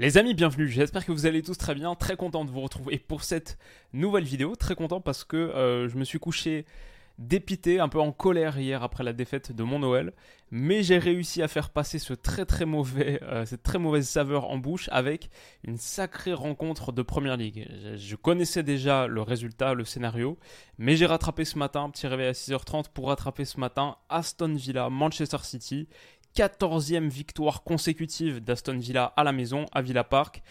Les 0.00 0.18
amis, 0.18 0.34
bienvenue. 0.34 0.66
J'espère 0.66 1.06
que 1.06 1.12
vous 1.12 1.24
allez 1.24 1.40
tous 1.40 1.56
très 1.56 1.76
bien. 1.76 1.94
Très 1.94 2.16
content 2.16 2.44
de 2.44 2.50
vous 2.50 2.60
retrouver 2.60 2.98
pour 2.98 3.22
cette 3.22 3.58
nouvelle 3.92 4.24
vidéo. 4.24 4.56
Très 4.56 4.74
content 4.74 5.00
parce 5.00 5.22
que 5.22 5.36
euh, 5.36 5.88
je 5.88 5.96
me 5.96 6.02
suis 6.02 6.18
couché 6.18 6.64
dépité, 7.18 7.78
un 7.78 7.88
peu 7.88 8.00
en 8.00 8.12
colère 8.12 8.58
hier 8.58 8.82
après 8.82 9.04
la 9.04 9.12
défaite 9.12 9.52
de 9.52 9.62
mon 9.62 9.78
Noël, 9.78 10.12
mais 10.50 10.82
j'ai 10.82 10.98
réussi 10.98 11.42
à 11.42 11.48
faire 11.48 11.70
passer 11.70 11.98
ce 11.98 12.12
très 12.12 12.44
très 12.44 12.64
mauvais, 12.64 13.20
euh, 13.22 13.44
cette 13.46 13.62
très 13.62 13.78
mauvaise 13.78 14.08
saveur 14.08 14.50
en 14.50 14.58
bouche 14.58 14.88
avec 14.90 15.30
une 15.62 15.76
sacrée 15.76 16.32
rencontre 16.32 16.92
de 16.92 17.02
Première 17.02 17.36
Ligue. 17.36 17.68
Je, 17.96 18.16
connaissais 18.16 18.62
déjà 18.62 19.06
le 19.06 19.22
résultat, 19.22 19.74
le 19.74 19.84
scénario, 19.84 20.38
mais 20.78 20.96
j'ai 20.96 21.06
rattrapé 21.06 21.44
ce 21.44 21.58
matin, 21.58 21.88
petit 21.90 22.06
réveil 22.06 22.26
à 22.26 22.32
6h30 22.32 22.86
pour 22.92 23.08
rattraper 23.08 23.44
ce 23.44 23.60
matin 23.60 23.96
Aston 24.08 24.54
Villa, 24.54 24.90
Manchester 24.90 25.38
City, 25.42 25.88
14e 26.34 27.08
victoire 27.08 27.62
consécutive 27.62 28.42
d'Aston 28.42 28.78
Villa 28.78 29.12
à 29.16 29.22
la 29.22 29.32
maison, 29.32 29.66
à 29.72 29.82
Villa 29.82 30.02
Park. 30.02 30.42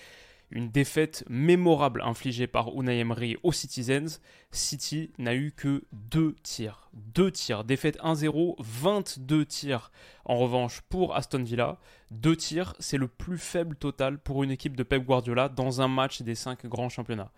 Une 0.50 0.70
défaite 0.70 1.26
mémorable 1.30 2.02
infligée 2.04 2.46
par 2.48 2.70
Unai 2.80 3.00
Emery 3.00 3.38
aux 3.44 3.52
Citizens. 3.52 4.20
City 4.52 5.12
n'a 5.18 5.36
eu 5.36 5.52
que 5.52 5.84
deux 5.92 6.36
tirs. 6.44 6.90
Deux 6.94 7.32
tirs. 7.32 7.64
Défaite 7.64 7.98
1-0, 8.04 8.56
22 8.60 9.46
tirs 9.46 9.92
en 10.26 10.38
revanche 10.38 10.82
pour 10.90 11.16
Aston 11.16 11.44
Villa. 11.44 11.80
Deux 12.12 12.36
tirs, 12.36 12.76
c'est 12.80 12.98
le 12.98 13.08
plus 13.08 13.40
faible 13.40 13.76
total 13.76 14.20
pour 14.20 14.44
une 14.44 14.52
équipe 14.52 14.78
de 14.78 14.84
Pep 14.84 15.04
Guardiola 15.04 15.50
dans 15.50 15.82
un 15.82 15.88
match 15.88 16.22
des 16.22 16.36
cinq 16.36 16.66
grands 16.68 16.90
championnats. 16.90 17.32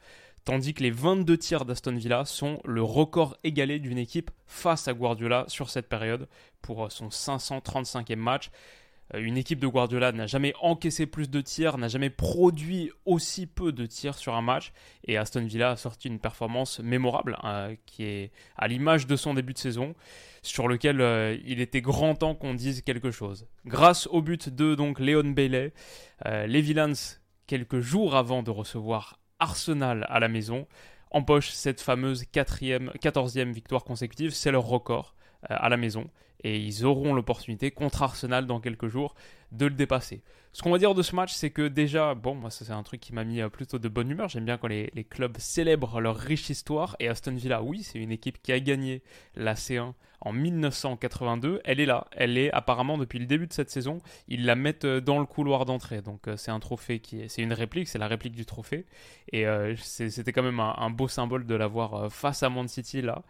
Tandis 0.46 0.76
que 0.76 0.84
les 0.84 0.92
22 0.92 1.38
tirs 1.38 1.66
d'Aston 1.66 1.96
Villa 1.96 2.24
sont 2.24 2.60
le 2.66 2.84
record 2.84 3.36
égalé 3.44 3.80
d'une 3.80 3.98
équipe 3.98 4.30
face 4.46 4.88
à 4.88 4.94
Guardiola 4.94 5.46
sur 5.48 5.72
cette 5.72 5.90
période 5.90 6.28
pour 6.62 6.92
son 6.92 7.08
535e 7.08 8.16
match. 8.16 8.52
Euh, 9.14 9.20
une 9.20 9.38
équipe 9.38 9.60
de 9.60 9.68
Guardiola 9.68 10.12
n'a 10.12 10.28
jamais 10.28 10.54
encaissé 10.62 11.08
plus 11.08 11.32
de 11.32 11.42
tirs, 11.42 11.80
n'a 11.80 11.88
jamais 11.88 12.12
produit 12.12 12.92
aussi 13.06 13.48
peu 13.48 13.72
de 13.72 13.88
tirs 13.88 14.20
sur 14.20 14.36
un 14.36 14.44
match. 14.44 14.72
Et 15.06 15.18
Aston 15.18 15.46
Villa 15.46 15.72
a 15.72 15.78
sorti 15.78 16.10
une 16.10 16.20
performance 16.20 16.80
mémorable, 16.80 17.38
hein, 17.42 17.74
qui 17.88 18.04
est 18.04 18.32
à 18.56 18.68
l'image 18.68 19.08
de 19.08 19.16
son 19.16 19.34
début 19.34 19.54
de 19.54 19.58
saison, 19.58 19.96
sur 20.44 20.68
lequel 20.68 21.02
euh, 21.02 21.38
il 21.46 21.60
était 21.60 21.82
grand 21.82 22.14
temps 22.14 22.36
qu'on 22.36 22.54
dise 22.54 22.84
quelque 22.84 23.10
chose. 23.10 23.48
Grâce 23.66 24.08
au 24.08 24.22
but 24.22 24.50
de 24.50 24.76
donc 24.76 25.00
Léon 25.00 25.32
Bailey, 25.32 25.74
euh, 26.28 26.46
les 26.46 26.62
Villains, 26.62 26.94
quelques 27.48 27.80
jours 27.80 28.16
avant 28.16 28.44
de 28.44 28.52
recevoir 28.52 29.20
Arsenal 29.40 30.06
à 30.10 30.20
la 30.20 30.28
maison, 30.28 30.68
empochent 31.12 31.52
cette 31.52 31.82
fameuse 31.82 32.24
14e 32.24 33.52
victoire 33.52 33.84
consécutive. 33.84 34.32
C'est 34.32 34.52
leur 34.52 34.66
record 34.66 35.16
à 35.44 35.70
la 35.70 35.78
maison 35.78 36.10
et 36.44 36.58
ils 36.58 36.86
auront 36.86 37.14
l'opportunité 37.14 37.72
contre 37.72 38.04
Arsenal 38.04 38.46
dans 38.46 38.60
quelques 38.60 38.88
jours 38.88 39.16
de 39.58 39.66
le 39.66 39.74
dépasser. 39.76 40.22
Ce 40.56 40.62
qu'on 40.64 40.72
va 40.72 40.78
dire 40.78 40.96
de 40.96 41.02
ce 41.02 41.14
match, 41.14 41.34
c'est 41.34 41.50
que 41.50 41.68
déjà, 41.68 42.16
bon, 42.16 42.34
moi, 42.34 42.50
c'est 42.50 42.72
un 42.72 42.82
truc 42.82 43.02
qui 43.02 43.14
m'a 43.14 43.26
mis 43.26 43.42
euh, 43.42 43.50
plutôt 43.50 43.78
de 43.78 43.90
bonne 43.90 44.10
humeur. 44.10 44.30
J'aime 44.30 44.46
bien 44.46 44.58
quand 44.58 44.70
les, 44.70 44.90
clubs 45.10 45.36
célèbrent 45.38 46.00
leur 46.00 46.16
riche 46.16 46.50
histoire. 46.50 46.96
Et 47.02 47.10
Aston 47.10 47.36
Villa, 47.36 47.62
oui, 47.62 47.84
c'est 47.84 48.00
une 48.00 48.14
équipe 48.14 48.42
qui 48.42 48.54
a 48.54 48.60
gagné 48.62 49.02
la 49.36 49.56
C1 49.56 49.92
en 50.22 50.32
1982. 50.32 51.60
Elle 51.66 51.82
est 51.82 51.86
là. 51.86 52.08
Elle 52.12 52.38
est 52.38 52.54
apparemment 52.54 52.98
depuis 52.98 53.20
le 53.20 53.26
début 53.26 53.48
de 53.48 53.52
cette 53.52 53.70
saison. 53.70 53.98
Ils 54.30 54.46
la 54.46 54.56
mettent 54.56 54.86
euh, 54.86 55.02
dans 55.02 55.20
le 55.20 55.26
couloir 55.26 55.66
d'entrée. 55.66 56.02
Donc 56.02 56.30
euh, 56.30 56.38
c'est 56.38 56.52
un 56.52 56.62
trophée 56.62 57.00
qui 57.00 57.20
est, 57.20 57.28
c'est 57.28 57.42
une 57.42 57.52
réplique, 57.52 57.90
c'est 57.90 58.00
la 58.00 58.08
réplique 58.08 58.34
du 58.34 58.46
trophée. 58.46 58.86
Et 59.34 59.46
c'était 59.76 60.32
quand 60.32 60.44
même 60.44 60.62
un, 60.62 60.90
beau 60.90 61.10
symbole 61.10 61.46
de 61.46 61.56
l'avoir 61.56 62.10
face 62.14 62.44
à 62.44 62.50
Man 62.50 62.70
City 62.70 63.02
là. 63.02 63.24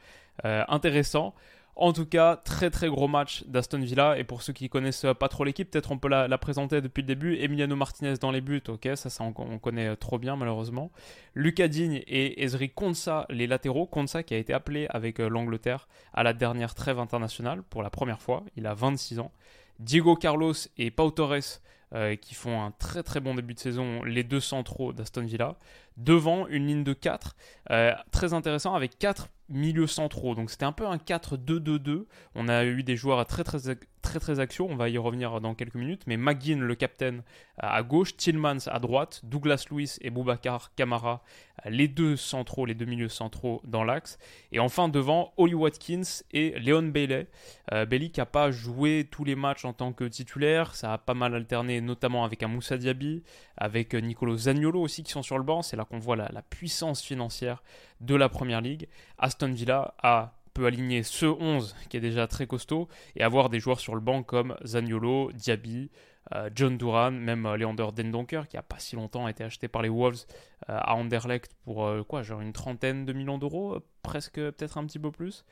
intéressant. 0.43 1.33
En 1.77 1.91
tout 1.91 2.05
cas, 2.05 2.37
très 2.37 2.69
très 2.69 2.87
gros 2.87 3.09
match 3.09 3.43
d'Aston 3.47 3.79
Villa. 3.79 4.17
Et 4.17 4.23
pour 4.23 4.41
ceux 4.41 4.53
qui 4.53 4.69
connaissent 4.69 5.05
pas 5.19 5.27
trop 5.27 5.43
l'équipe, 5.43 5.69
peut-être 5.69 5.91
on 5.91 5.97
peut 5.97 6.07
la, 6.07 6.37
présenter 6.37 6.79
depuis 6.81 7.01
le 7.01 7.07
début. 7.07 7.35
Emiliano 7.35 7.75
Martinez 7.75 8.13
dans 8.15 8.31
les 8.31 8.41
buts, 8.41 8.63
ok, 8.67 8.89
ça, 8.95 9.09
ça 9.09 9.23
on, 9.23 9.59
connaît 9.59 9.95
trop 9.97 10.17
bien 10.17 10.37
malheureusement. 10.37 10.91
Lucas 11.33 11.67
Digne 11.67 12.01
et 12.07 12.43
Ezri 12.43 12.69
Konsa, 12.69 13.25
les 13.29 13.47
latéraux. 13.47 13.87
Konsa 13.87 14.23
qui 14.23 14.33
a 14.33 14.37
été 14.37 14.53
appelé 14.53 14.87
avec 14.89 15.19
euh, 15.19 15.27
l'Angleterre 15.27 15.87
à 16.13 16.23
la 16.23 16.33
dernière 16.33 16.75
trêve 16.75 16.99
internationale 16.99 17.61
pour 17.63 17.83
la 17.83 17.89
première 17.89 18.21
fois. 18.21 18.43
Il 18.55 18.67
a 18.67 18.73
26 18.73 19.19
ans. 19.19 19.31
Diego 19.79 20.15
Carlos 20.15 20.53
et 20.77 20.91
Pau 20.91 21.11
Torres 21.11 21.59
euh, 21.93 22.15
qui 22.15 22.33
font 22.33 22.61
un 22.61 22.71
très 22.71 23.03
très 23.03 23.19
bon 23.19 23.35
début 23.35 23.53
de 23.53 23.59
saison, 23.59 24.03
les 24.03 24.23
deux 24.23 24.39
centraux 24.39 24.91
d'Aston 24.91 25.23
Villa. 25.23 25.55
Devant, 25.97 26.47
une 26.47 26.67
ligne 26.67 26.83
de 26.83 26.93
4, 26.93 27.35
euh, 27.71 27.93
très 28.11 28.33
intéressant, 28.33 28.73
avec 28.73 28.97
4 28.97 29.29
milieux 29.49 29.87
centraux. 29.87 30.35
Donc 30.35 30.49
c'était 30.49 30.65
un 30.65 30.71
peu 30.71 30.85
un 30.85 30.97
4-2-2-2. 30.97 32.05
On 32.35 32.47
a 32.47 32.65
eu 32.65 32.83
des 32.83 32.95
joueurs 32.95 33.25
très 33.25 33.43
très 33.43 33.75
très 34.05 34.19
très 34.19 34.39
action, 34.39 34.67
on 34.69 34.75
va 34.75 34.87
y 34.87 34.97
revenir 34.97 35.41
dans 35.41 35.55
quelques 35.55 35.75
minutes, 35.75 36.03
mais 36.05 36.15
McGinn, 36.15 36.61
le 36.61 36.75
capitaine, 36.75 37.23
à 37.57 37.81
gauche, 37.81 38.15
Tillmans 38.15 38.67
à 38.67 38.79
droite, 38.79 39.21
Douglas 39.23 39.65
Lewis 39.71 39.97
et 40.01 40.11
Boubacar 40.11 40.73
Kamara, 40.75 41.23
les 41.65 41.87
deux 41.87 42.15
centraux, 42.15 42.65
les 42.65 42.75
deux 42.75 42.85
milieux 42.85 43.09
centraux 43.09 43.61
dans 43.63 43.83
l'axe, 43.83 44.19
et 44.51 44.59
enfin 44.59 44.89
devant, 44.89 45.33
Holly 45.37 45.55
Watkins 45.55 46.21
et 46.31 46.51
Leon 46.59 46.83
Bailey. 46.83 47.27
Euh, 47.73 47.85
Bailey 47.85 48.09
qui 48.09 48.19
n'a 48.19 48.27
pas 48.27 48.51
joué 48.51 49.07
tous 49.09 49.23
les 49.23 49.35
matchs 49.35 49.65
en 49.65 49.73
tant 49.73 49.91
que 49.91 50.03
titulaire, 50.03 50.75
ça 50.75 50.93
a 50.93 50.97
pas 50.99 51.15
mal 51.15 51.33
alterné, 51.33 51.81
notamment 51.81 52.23
avec 52.23 52.43
un 52.43 52.47
Moussa 52.47 52.77
Diaby, 52.77 53.23
avec 53.57 53.95
Nicolo 53.95 54.37
Zagnolo 54.37 54.81
aussi 54.81 55.01
qui 55.03 55.11
sont 55.11 55.23
sur 55.23 55.39
le 55.39 55.43
banc, 55.43 55.63
c'est 55.63 55.77
là 55.77 55.85
qu'on 55.85 55.99
voit 55.99 56.15
la, 56.15 56.29
la 56.31 56.43
puissance 56.43 57.01
financière 57.01 57.63
de 58.01 58.15
la 58.15 58.29
Première 58.29 58.61
Ligue. 58.61 58.87
Aston 59.17 59.53
Villa 59.53 59.93
a 60.01 60.33
peut 60.55 60.65
aligner 60.65 61.03
ce 61.03 61.25
11 61.25 61.75
qui 61.89 61.97
est 61.97 62.01
déjà 62.01 62.27
très 62.27 62.47
costaud 62.47 62.87
et 63.15 63.23
avoir 63.23 63.49
des 63.49 63.59
joueurs 63.59 63.79
sur 63.79 63.93
le 63.93 64.01
banc 64.01 64.23
comme 64.23 64.55
Zaniolo, 64.63 65.31
Diaby, 65.33 65.91
euh, 66.33 66.49
John 66.55 66.77
Duran, 66.77 67.11
même 67.11 67.45
euh, 67.45 67.57
Leander 67.57 67.87
Dendonker 67.95 68.47
qui 68.47 68.57
a 68.57 68.63
pas 68.63 68.79
si 68.79 68.95
longtemps 68.95 69.27
été 69.27 69.43
acheté 69.43 69.67
par 69.67 69.83
les 69.83 69.89
Wolves 69.89 70.25
euh, 70.69 70.77
à 70.79 70.95
Anderlecht 70.95 71.53
pour 71.65 71.87
quoi, 72.07 72.23
genre 72.23 72.41
une 72.41 72.53
trentaine 72.53 73.05
de 73.05 73.13
millions 73.13 73.37
d'euros, 73.37 73.77
presque 74.01 74.35
peut-être 74.35 74.77
un 74.77 74.85
petit 74.85 74.97
peu 74.97 75.11
plus. 75.11 75.45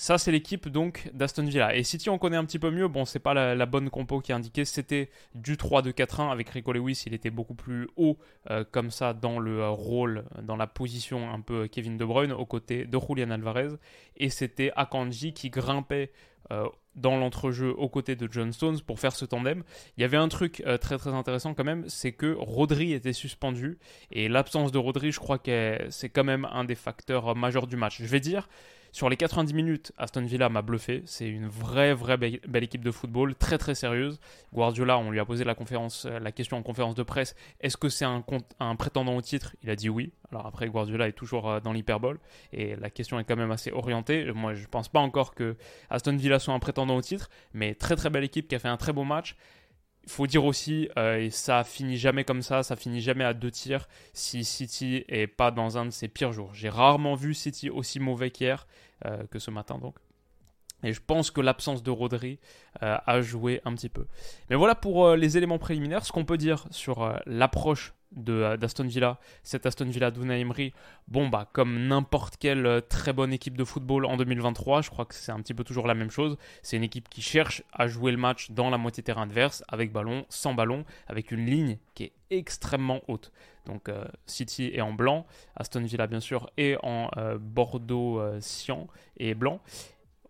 Ça, 0.00 0.16
c'est 0.16 0.30
l'équipe 0.30 0.68
donc 0.68 1.10
d'Aston 1.12 1.44
Villa. 1.44 1.74
Et 1.74 1.82
City, 1.82 2.08
on 2.08 2.18
connaît 2.18 2.36
un 2.36 2.44
petit 2.44 2.60
peu 2.60 2.70
mieux. 2.70 2.86
Bon, 2.86 3.04
c'est 3.04 3.18
pas 3.18 3.34
la, 3.34 3.66
bonne 3.66 3.90
compo 3.90 4.20
qui 4.20 4.30
est 4.30 4.34
indiquée. 4.34 4.64
C'était 4.64 5.10
du 5.34 5.56
3-2-4-1 5.56 6.30
avec 6.30 6.50
Rico 6.50 6.72
Lewis. 6.72 7.02
Il 7.06 7.14
était 7.14 7.30
beaucoup 7.30 7.56
plus 7.56 7.88
haut 7.96 8.16
euh, 8.48 8.62
comme 8.70 8.92
ça 8.92 9.12
dans 9.12 9.40
le 9.40 9.58
euh, 9.58 9.70
rôle, 9.70 10.24
dans 10.40 10.54
la 10.54 10.68
position 10.68 11.28
un 11.28 11.40
peu 11.40 11.66
Kevin 11.66 11.96
De 11.96 12.04
Bruyne 12.04 12.30
aux 12.30 12.46
côtés 12.46 12.84
de 12.84 12.96
Julian 12.96 13.32
Alvarez. 13.32 13.70
Et 14.16 14.30
c'était 14.30 14.70
Akanji 14.76 15.32
qui 15.32 15.50
grimpait 15.50 16.12
euh, 16.52 16.68
dans 16.94 17.16
l'entrejeu 17.16 17.74
aux 17.76 17.88
côtés 17.88 18.14
de 18.14 18.28
John 18.30 18.52
Stones 18.52 18.80
pour 18.82 19.00
faire 19.00 19.16
ce 19.16 19.24
tandem. 19.24 19.64
Il 19.96 20.02
y 20.02 20.04
avait 20.04 20.16
un 20.16 20.28
truc 20.28 20.62
très 20.80 20.96
très 20.96 21.10
intéressant 21.10 21.54
quand 21.54 21.64
même, 21.64 21.88
c'est 21.88 22.12
que 22.12 22.36
Rodri 22.38 22.92
était 22.92 23.12
suspendu 23.12 23.78
et 24.12 24.28
l'absence 24.28 24.70
de 24.70 24.78
Rodri, 24.78 25.10
je 25.10 25.18
crois 25.18 25.38
que 25.38 25.76
c'est 25.90 26.08
quand 26.08 26.24
même 26.24 26.46
un 26.52 26.64
des 26.64 26.76
facteurs 26.76 27.34
majeurs 27.34 27.66
du 27.66 27.76
match. 27.76 27.98
Je 28.00 28.06
vais 28.06 28.20
dire, 28.20 28.48
sur 28.98 29.08
les 29.08 29.16
90 29.16 29.54
minutes, 29.54 29.92
Aston 29.96 30.22
Villa 30.22 30.48
m'a 30.48 30.60
bluffé. 30.60 31.04
C'est 31.06 31.28
une 31.28 31.46
vraie, 31.46 31.94
vraie 31.94 32.16
belle, 32.16 32.64
équipe 32.64 32.82
de 32.82 32.90
football, 32.90 33.36
très 33.36 33.56
très 33.56 33.76
sérieuse. 33.76 34.18
Guardiola, 34.52 34.98
on 34.98 35.12
lui 35.12 35.20
a 35.20 35.24
posé 35.24 35.44
la, 35.44 35.54
euh, 35.54 36.30
question 36.32 36.56
en 36.56 36.64
conférence 36.64 36.96
de 36.96 37.04
presse 37.04 37.36
est-ce 37.60 37.76
que 37.76 37.90
c'est 37.90 38.04
un, 38.04 38.24
un, 38.58 38.74
prétendant 38.74 39.14
au 39.14 39.22
titre? 39.22 39.54
Il 39.62 39.70
a 39.70 39.76
dit 39.76 39.88
oui. 39.88 40.10
Alors 40.32 40.46
après, 40.46 40.66
Guardiola 40.66 41.06
est 41.06 41.12
toujours 41.12 41.48
euh, 41.48 41.60
dans 41.60 41.72
l'hyperbole 41.72 42.18
et 42.52 42.74
la 42.74 42.90
question 42.90 43.20
est 43.20 43.24
quand 43.24 43.36
même 43.36 43.52
assez 43.52 43.70
orientée. 43.70 44.32
Moi, 44.32 44.54
je 44.54 44.62
ne 44.62 44.66
pense 44.66 44.88
pas 44.88 44.98
encore 44.98 45.36
que 45.36 45.54
Aston 45.90 46.16
Villa 46.16 46.40
soit 46.40 46.54
un 46.54 46.58
prétendant 46.58 46.96
au 46.96 47.02
titre, 47.02 47.30
mais 47.54 47.76
très 47.76 47.94
très 47.94 48.10
belle 48.10 48.24
équipe 48.24 48.48
qui 48.48 48.56
a 48.56 48.58
fait 48.58 48.66
un 48.66 48.76
très 48.76 48.92
beau 48.92 49.04
match. 49.04 49.36
Il 50.08 50.10
faut 50.10 50.26
dire 50.26 50.46
aussi, 50.46 50.88
euh, 50.96 51.18
et 51.18 51.28
ça 51.28 51.64
finit 51.64 51.98
jamais 51.98 52.24
comme 52.24 52.40
ça, 52.40 52.62
ça 52.62 52.76
finit 52.76 53.02
jamais 53.02 53.24
à 53.24 53.34
deux 53.34 53.50
tirs 53.50 53.86
si 54.14 54.42
City 54.42 55.04
est 55.06 55.26
pas 55.26 55.50
dans 55.50 55.76
un 55.76 55.84
de 55.84 55.90
ses 55.90 56.08
pires 56.08 56.32
jours. 56.32 56.54
J'ai 56.54 56.70
rarement 56.70 57.14
vu 57.14 57.34
City 57.34 57.68
aussi 57.68 58.00
mauvais 58.00 58.30
qu'hier, 58.30 58.66
euh, 59.06 59.24
que 59.30 59.38
ce 59.38 59.50
matin 59.50 59.78
donc. 59.78 59.96
Et 60.84 60.92
je 60.92 61.00
pense 61.04 61.32
que 61.32 61.40
l'absence 61.40 61.82
de 61.82 61.90
Rodri 61.90 62.38
euh, 62.82 62.96
a 63.04 63.20
joué 63.20 63.60
un 63.64 63.74
petit 63.74 63.88
peu. 63.88 64.06
Mais 64.48 64.56
voilà 64.56 64.76
pour 64.76 65.16
les 65.16 65.36
éléments 65.36 65.58
préliminaires. 65.58 66.06
Ce 66.06 66.12
qu'on 66.12 66.24
peut 66.24 66.38
dire 66.38 66.66
sur 66.70 67.18
l'approche 67.26 67.94
d'Aston 68.12 68.84
Villa, 68.84 69.18
cette 69.42 69.66
Aston 69.66 69.86
Villa 69.86 70.10
d'Unai 70.10 70.40
Emery, 70.40 70.72
bon 71.08 71.28
bah 71.28 71.48
comme 71.52 71.86
n'importe 71.86 72.36
quelle 72.38 72.66
euh, 72.66 72.80
très 72.80 73.12
bonne 73.12 73.32
équipe 73.32 73.56
de 73.56 73.64
football 73.64 74.06
en 74.06 74.16
2023, 74.16 74.82
je 74.82 74.90
crois 74.90 75.04
que 75.04 75.14
c'est 75.14 75.32
un 75.32 75.40
petit 75.40 75.54
peu 75.54 75.64
toujours 75.64 75.86
la 75.86 75.94
même 75.94 76.10
chose. 76.10 76.36
C'est 76.62 76.76
une 76.76 76.84
équipe 76.84 77.08
qui 77.08 77.22
cherche 77.22 77.62
à 77.72 77.86
jouer 77.86 78.12
le 78.12 78.18
match 78.18 78.50
dans 78.50 78.70
la 78.70 78.78
moitié 78.78 79.02
terrain 79.02 79.22
adverse, 79.22 79.62
avec 79.68 79.92
ballon, 79.92 80.24
sans 80.28 80.54
ballon, 80.54 80.84
avec 81.06 81.30
une 81.32 81.44
ligne 81.46 81.78
qui 81.94 82.04
est 82.04 82.12
extrêmement 82.30 83.02
haute. 83.08 83.32
Donc 83.66 83.88
euh, 83.88 84.04
City 84.26 84.70
est 84.72 84.80
en 84.80 84.92
blanc, 84.92 85.26
Aston 85.56 85.82
Villa 85.82 86.06
bien 86.06 86.20
sûr 86.20 86.50
est 86.56 86.76
en 86.82 87.10
euh, 87.16 87.38
bordeaux 87.38 88.22
cyan 88.40 88.86
et 89.18 89.34
blanc. 89.34 89.60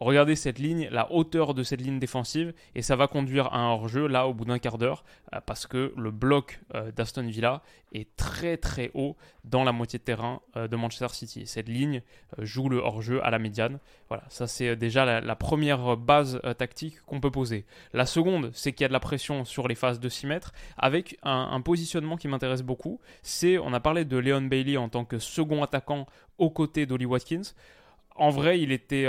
Regardez 0.01 0.37
cette 0.37 0.61
ligne, 0.61 0.89
la 0.93 1.11
hauteur 1.11 1.55
de 1.55 1.65
cette 1.65 1.81
ligne 1.81 1.99
défensive, 1.99 2.53
et 2.77 2.83
ça 2.83 2.95
va 2.95 3.09
conduire 3.09 3.53
à 3.53 3.59
un 3.59 3.71
hors-jeu 3.71 4.07
là 4.07 4.29
au 4.29 4.35
bout 4.35 4.45
d'un 4.45 4.61
quart 4.61 4.79
d'heure, 4.79 5.05
euh, 5.35 5.41
parce 5.45 5.67
que 5.67 5.93
le 5.97 6.13
bloc 6.13 6.61
euh, 6.75 6.93
d'Aston 6.93 7.27
Villa 7.27 7.63
est 7.93 8.15
très 8.17 8.57
très 8.59 8.93
haut 8.95 9.17
dans 9.43 9.65
la 9.65 9.73
moitié 9.73 9.99
de 9.99 10.05
terrain 10.05 10.41
euh, 10.57 10.69
de 10.69 10.77
Manchester 10.77 11.09
City. 11.09 11.47
Cette 11.47 11.69
ligne 11.69 12.03
joue 12.39 12.69
le 12.69 12.79
hors-jeu 12.79 13.25
à 13.25 13.31
la 13.31 13.41
médiane. 13.41 13.81
Voilà, 14.09 14.23
ça 14.29 14.47
c'est 14.47 14.77
déjà 14.77 15.21
la, 15.21 15.37
première 15.37 15.97
base 15.97 16.41
tactique 16.59 17.01
qu'on 17.03 17.21
peut 17.21 17.31
poser. 17.31 17.65
La 17.93 18.07
seconde, 18.07 18.51
c'est 18.53 18.73
qu'il 18.73 18.83
y 18.83 18.85
a 18.85 18.89
de 18.89 18.93
la 18.93 19.01
pression 19.01 19.45
sur 19.45 19.67
les 19.67 19.75
phases 19.75 19.99
de 19.99 20.09
6 20.09 20.27
mètres, 20.27 20.53
avec 20.77 21.19
un, 21.23 21.49
un 21.51 21.61
positionnement 21.61 22.17
qui 22.17 22.29
m'intéresse 22.29 22.63
beaucoup. 22.63 23.01
C'est, 23.23 23.59
on 23.59 23.73
a 23.73 23.81
parlé 23.81 24.05
de 24.05 24.17
Leon 24.17 24.43
Bailey 24.43 24.77
en 24.77 24.89
tant 24.89 25.05
que 25.05 25.19
second 25.19 25.63
attaquant 25.63 26.07
aux 26.39 26.51
côtés 26.51 26.87
d'Oli 26.87 27.05
Watkins. 27.05 27.55
En 28.15 28.31
vrai, 28.31 28.61
il 28.61 28.73
était 28.73 29.07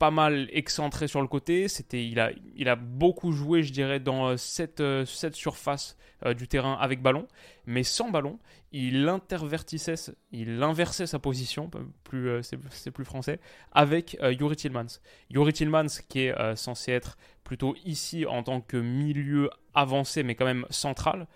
pas 0.00 0.10
mal 0.10 0.48
excentré 0.50 1.08
sur 1.08 1.20
le 1.20 1.28
côté. 1.28 1.68
C'était, 1.68 2.08
il, 2.08 2.18
a, 2.18 2.32
il 2.56 2.70
a 2.70 2.74
beaucoup 2.74 3.32
joué, 3.32 3.62
je 3.62 3.70
dirais, 3.70 4.00
dans 4.00 4.28
euh, 4.28 4.36
cette, 4.38 4.80
euh, 4.80 5.04
cette 5.04 5.34
surface 5.34 5.98
euh, 6.24 6.32
du 6.32 6.48
terrain 6.48 6.72
avec 6.80 7.02
ballon. 7.02 7.28
Mais 7.66 7.82
sans 7.82 8.10
ballon, 8.10 8.38
il 8.72 9.06
intervertissait, 9.08 9.96
il 10.32 10.62
inversait 10.62 11.06
sa 11.06 11.18
position, 11.18 11.70
plus, 12.02 12.42
c'est, 12.42 12.90
plus 12.90 13.04
français, 13.04 13.40
avec 13.72 14.16
Yuri 14.22 14.56
Tillmans. 14.56 15.00
Yuri 15.28 15.52
Tillmans 15.52 16.00
qui 16.08 16.20
est 16.20 16.56
censé 16.56 16.92
être 16.92 17.18
plutôt 17.44 17.76
ici 17.84 18.26
en 18.26 18.42
tant 18.42 18.60
que 18.60 18.76
milieu 18.76 19.50
avancé, 19.74 20.22
mais 20.22 20.34
quand 20.34 20.46
même 20.46 20.66
central, 20.70 21.26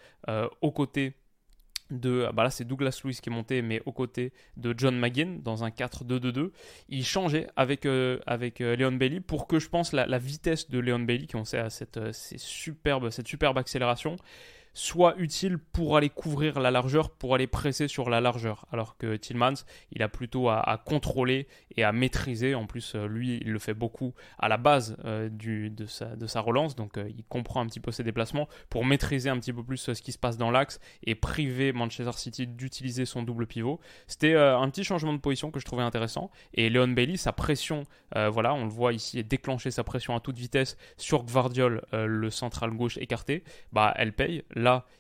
aux 0.61 0.73
côtés 0.73 1.15
de, 1.91 2.29
bah 2.33 2.45
là 2.45 2.51
c'est 2.51 2.65
Douglas 2.65 3.01
Lewis 3.05 3.19
qui 3.23 3.29
est 3.29 3.33
monté, 3.33 3.63
mais 3.63 3.83
aux 3.87 3.93
côtés 3.93 4.33
de 4.57 4.75
John 4.77 4.99
McGinn 4.99 5.43
dans 5.43 5.65
un 5.65 5.69
4-2-2-2. 5.69 6.51
Il 6.89 7.05
changeait 7.05 7.49
avec, 7.57 7.87
euh, 7.87 8.19
avec 8.27 8.61
euh, 8.61 8.77
Leon 8.77 8.93
Bailey 8.93 9.21
pour 9.21 9.47
que 9.47 9.59
je 9.59 9.69
pense 9.69 9.93
la, 9.93 10.19
vitesse 10.19 10.71
de 10.71 10.79
Leon 10.79 11.01
Bailey, 11.01 11.27
qui 11.27 11.37
on 11.37 11.45
sait 11.45 11.59
à 11.59 11.71
cette, 11.71 11.97
euh, 11.97 12.13
superbe, 12.13 13.11
cette 13.11 13.29
superbe 13.29 13.59
accélération, 13.59 14.17
soit 14.75 15.15
utile 15.19 15.59
pour 15.59 15.97
aller 15.97 16.11
couvrir 16.11 16.61
la 16.61 16.71
largeur, 16.71 17.11
pour 17.11 17.35
aller 17.35 17.47
presser 17.47 17.88
sur 17.88 18.11
la 18.11 18.21
largeur. 18.21 18.67
Alors 18.73 18.97
que 18.97 19.17
Tillmans, 19.17 19.65
il 19.93 20.03
a 20.03 20.09
plutôt 20.09 20.49
à, 20.49 20.82
contrôler 20.85 21.47
et 21.76 21.85
à 21.85 21.93
maîtriser. 21.93 22.55
En 22.55 22.67
plus, 22.67 22.94
euh, 22.94 23.06
lui, 23.06 23.38
il 23.41 23.53
le 23.53 23.59
fait 23.59 23.75
beaucoup 23.75 24.15
à 24.38 24.49
la 24.49 24.56
base 24.56 24.97
euh, 25.05 25.29
de, 25.31 25.87
sa, 25.87 26.17
de, 26.17 26.26
sa, 26.26 26.41
relance. 26.41 26.75
Donc, 26.75 26.99
euh, 26.99 27.09
il 27.17 27.25
comprend 27.25 27.61
un 27.61 27.67
petit 27.67 27.81
peu 27.81 27.93
ses 27.93 28.03
déplacements 28.03 28.49
pour 28.69 28.85
maîtriser 28.85 29.31
un 29.31 29.38
petit 29.38 29.53
peu 29.53 29.62
plus 29.62 29.76
ce 29.76 30.03
qui 30.03 30.12
se 30.12 30.19
passe 30.19 30.37
dans 30.37 30.50
l'axe 30.50 30.81
et 31.05 31.15
priver 31.15 31.73
Manchester 31.73 32.12
City 32.12 32.47
d'utiliser 32.47 33.05
son 33.05 33.23
double 33.23 33.47
pivot. 33.47 33.81
C'était 34.09 34.35
un 34.35 34.69
petit 34.70 34.82
changement 34.82 35.12
de 35.12 35.19
position 35.19 35.53
que 35.53 35.61
je 35.61 35.65
trouvais 35.65 35.82
intéressant. 35.82 36.31
Et 36.53 36.69
Leon 36.69 36.88
Bailey, 36.88 37.17
sa 37.17 37.32
pression, 37.32 37.85
voilà, 38.15 38.55
on 38.55 38.65
le 38.65 38.70
voit 38.70 38.93
ici, 38.93 39.23
déclencher 39.23 39.70
sa 39.70 39.85
pression 39.85 40.17
à 40.17 40.20
toute 40.20 40.38
vitesse 40.38 40.77
sur 40.97 41.25
Gvardiol, 41.25 41.82
le 41.93 42.31
central 42.31 42.70
gauche 42.73 42.99
écarté, 42.99 43.44
bah, 43.73 43.94
elle 43.97 44.12
paye 44.12 44.43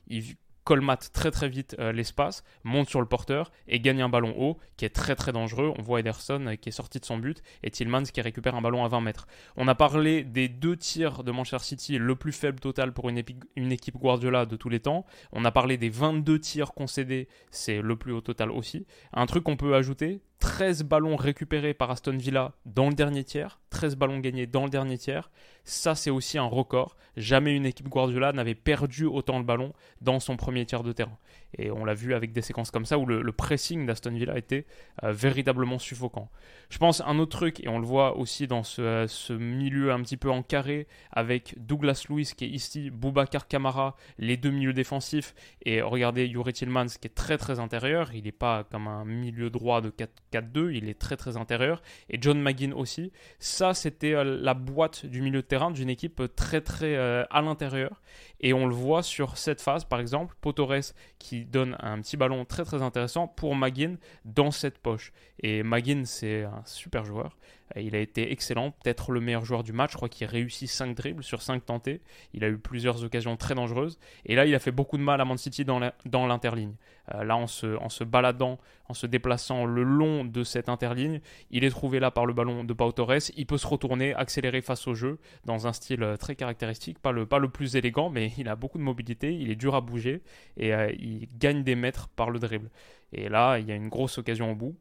il 0.06 0.36
colmate 0.64 1.10
très 1.12 1.30
très 1.30 1.48
vite 1.48 1.76
euh, 1.78 1.92
l'espace, 1.92 2.42
monte 2.64 2.88
sur 2.88 3.00
le 3.00 3.06
porteur 3.06 3.52
et 3.68 3.80
gagne 3.80 4.02
un 4.02 4.08
ballon 4.08 4.34
haut 4.36 4.58
qui 4.76 4.84
est 4.84 4.90
très 4.90 5.14
très 5.14 5.30
dangereux. 5.30 5.72
On 5.78 5.82
voit 5.82 6.00
Ederson 6.00 6.46
euh, 6.46 6.56
qui 6.56 6.70
est 6.70 6.72
sorti 6.72 6.98
de 6.98 7.04
son 7.04 7.18
but 7.18 7.42
et 7.62 7.70
Tillmans 7.70 8.04
qui 8.04 8.20
récupère 8.22 8.54
un 8.54 8.62
ballon 8.62 8.84
à 8.84 8.88
20 8.88 9.02
mètres. 9.02 9.26
On 9.56 9.68
a 9.68 9.74
parlé 9.74 10.24
des 10.24 10.48
deux 10.48 10.76
tirs 10.76 11.22
de 11.22 11.30
Manchester 11.30 11.64
City, 11.64 11.98
le 11.98 12.16
plus 12.16 12.32
faible 12.32 12.60
total 12.60 12.92
pour 12.92 13.08
une, 13.10 13.22
une 13.56 13.72
équipe 13.72 13.98
Guardiola 13.98 14.46
de 14.46 14.56
tous 14.56 14.70
les 14.70 14.80
temps. 14.80 15.04
On 15.32 15.44
a 15.44 15.52
parlé 15.52 15.76
des 15.76 15.90
22 15.90 16.38
tirs 16.40 16.72
concédés, 16.72 17.28
c'est 17.50 17.82
le 17.82 17.96
plus 17.96 18.12
haut 18.12 18.22
total 18.22 18.50
aussi. 18.50 18.86
Un 19.12 19.26
truc 19.26 19.44
qu'on 19.44 19.56
peut 19.56 19.74
ajouter, 19.74 20.22
13 20.44 20.82
ballons 20.82 21.16
récupérés 21.16 21.72
par 21.72 21.90
Aston 21.90 22.18
Villa 22.18 22.52
dans 22.66 22.90
le 22.90 22.94
dernier 22.94 23.24
tiers, 23.24 23.60
13 23.70 23.96
ballons 23.96 24.18
gagnés 24.18 24.46
dans 24.46 24.64
le 24.64 24.70
dernier 24.70 24.98
tiers. 24.98 25.30
Ça, 25.64 25.94
c'est 25.94 26.10
aussi 26.10 26.36
un 26.36 26.44
record. 26.44 26.96
Jamais 27.16 27.56
une 27.56 27.64
équipe 27.64 27.88
Guardiola 27.88 28.32
n'avait 28.32 28.54
perdu 28.54 29.06
autant 29.06 29.38
le 29.38 29.44
ballon 29.44 29.72
dans 30.02 30.20
son 30.20 30.36
premier 30.36 30.66
tiers 30.66 30.82
de 30.82 30.92
terrain. 30.92 31.16
Et 31.58 31.70
on 31.70 31.84
l'a 31.84 31.94
vu 31.94 32.14
avec 32.14 32.32
des 32.32 32.42
séquences 32.42 32.70
comme 32.70 32.84
ça 32.84 32.98
où 32.98 33.06
le, 33.06 33.32
pressing 33.32 33.86
d'Aston 33.86 34.12
Villa 34.12 34.36
était 34.38 34.66
euh, 35.02 35.12
véritablement 35.12 35.78
suffocant. 35.78 36.30
Je 36.70 36.78
pense 36.78 37.02
un 37.02 37.18
autre 37.18 37.36
truc, 37.36 37.62
et 37.64 37.68
on 37.68 37.78
le 37.78 37.86
voit 37.86 38.16
aussi 38.16 38.46
dans 38.46 38.62
ce, 38.62 39.32
milieu 39.32 39.92
un 39.92 40.00
petit 40.02 40.16
peu 40.16 40.30
en 40.30 40.42
carré, 40.42 40.86
avec 41.12 41.54
Douglas 41.58 42.04
Lewis 42.08 42.32
qui 42.36 42.44
est 42.44 42.48
ici, 42.48 42.90
Boubacar 42.90 43.48
Kamara, 43.48 43.96
les 44.18 44.36
deux 44.36 44.50
milieux 44.50 44.72
défensifs, 44.72 45.34
et 45.62 45.82
regardez 45.82 46.26
Yuri 46.26 46.52
Tillmans 46.52 46.86
qui 47.00 47.06
est 47.06 47.14
très 47.14 47.38
très 47.38 47.60
intérieur. 47.60 48.12
Il 48.14 48.24
n'est 48.24 48.32
pas 48.32 48.64
comme 48.64 48.88
un 48.88 49.04
milieu 49.04 49.50
droit 49.50 49.80
de 49.80 49.90
4-4-2, 50.32 50.74
il 50.74 50.88
est 50.88 50.98
très 50.98 51.16
très 51.16 51.36
intérieur. 51.36 51.82
Et 52.08 52.18
John 52.20 52.40
McGinn 52.40 52.72
aussi. 52.72 53.12
Ça, 53.38 53.74
c'était 53.74 54.14
euh, 54.14 54.24
la 54.24 54.54
boîte 54.54 55.06
du 55.06 55.22
milieu 55.22 55.42
de 55.42 55.46
terrain 55.46 55.70
d'une 55.70 55.90
équipe 55.90 56.22
très 56.36 56.60
très 56.60 56.96
euh, 56.96 57.24
à 57.30 57.42
l'intérieur. 57.42 58.00
Et 58.44 58.52
on 58.52 58.66
le 58.66 58.74
voit 58.74 59.02
sur 59.02 59.38
cette 59.38 59.62
phase, 59.62 59.86
par 59.86 60.00
exemple, 60.00 60.36
Potores 60.42 60.92
qui 61.18 61.46
donne 61.46 61.78
un 61.80 61.98
petit 62.02 62.18
ballon 62.18 62.44
très 62.44 62.62
très 62.62 62.82
intéressant 62.82 63.26
pour 63.26 63.56
Magin 63.56 63.96
dans 64.26 64.50
cette 64.50 64.76
poche. 64.76 65.14
Et 65.40 65.62
Magin, 65.62 66.02
c'est 66.04 66.44
un 66.44 66.62
super 66.66 67.06
joueur. 67.06 67.38
Il 67.76 67.96
a 67.96 67.98
été 67.98 68.30
excellent, 68.30 68.70
peut-être 68.70 69.10
le 69.10 69.20
meilleur 69.20 69.44
joueur 69.44 69.62
du 69.62 69.72
match. 69.72 69.92
Je 69.92 69.96
crois 69.96 70.08
qu'il 70.08 70.26
réussit 70.26 70.68
5 70.68 70.94
dribbles 70.94 71.22
sur 71.24 71.42
5 71.42 71.64
tentés. 71.64 72.00
Il 72.32 72.44
a 72.44 72.48
eu 72.48 72.58
plusieurs 72.58 73.02
occasions 73.04 73.36
très 73.36 73.54
dangereuses. 73.54 73.98
Et 74.26 74.34
là, 74.34 74.46
il 74.46 74.54
a 74.54 74.58
fait 74.58 74.70
beaucoup 74.70 74.96
de 74.98 75.02
mal 75.02 75.20
à 75.20 75.24
Man 75.24 75.38
City 75.38 75.64
dans 75.64 76.26
l'interligne. 76.26 76.74
Euh, 77.12 77.24
là, 77.24 77.36
en 77.36 77.46
se, 77.46 78.04
baladant, 78.04 78.58
en 78.88 78.94
se 78.94 79.06
déplaçant 79.06 79.66
le 79.66 79.82
long 79.82 80.24
de 80.24 80.42
cette 80.42 80.68
interligne, 80.68 81.20
il 81.50 81.64
est 81.64 81.70
trouvé 81.70 82.00
là 82.00 82.10
par 82.10 82.24
le 82.24 82.32
ballon 82.32 82.64
de 82.64 82.72
Pau 82.72 82.92
Torres. 82.92 83.30
Il 83.36 83.46
peut 83.46 83.58
se 83.58 83.66
retourner, 83.66 84.14
accélérer 84.14 84.62
face 84.62 84.86
au 84.86 84.94
jeu 84.94 85.18
dans 85.44 85.66
un 85.66 85.72
style 85.72 86.02
euh, 86.02 86.16
très 86.16 86.34
caractéristique. 86.36 86.98
Pas 86.98 87.12
le, 87.12 87.26
pas 87.26 87.38
le 87.38 87.48
plus 87.48 87.76
élégant, 87.76 88.08
mais 88.08 88.32
il 88.38 88.48
a 88.48 88.56
beaucoup 88.56 88.78
de 88.78 88.82
mobilité. 88.82 89.34
Il 89.34 89.50
est 89.50 89.56
dur 89.56 89.74
à 89.74 89.80
bouger 89.80 90.22
et 90.56 90.74
euh, 90.74 90.90
il 90.98 91.28
gagne 91.38 91.62
des 91.62 91.74
mètres 91.74 92.08
par 92.08 92.30
le 92.30 92.38
dribble. 92.38 92.70
Et 93.12 93.28
là, 93.28 93.58
il 93.58 93.68
y 93.68 93.72
a 93.72 93.74
une 93.74 93.88
grosse 93.88 94.18
occasion 94.18 94.50
au 94.50 94.54
bout 94.54 94.76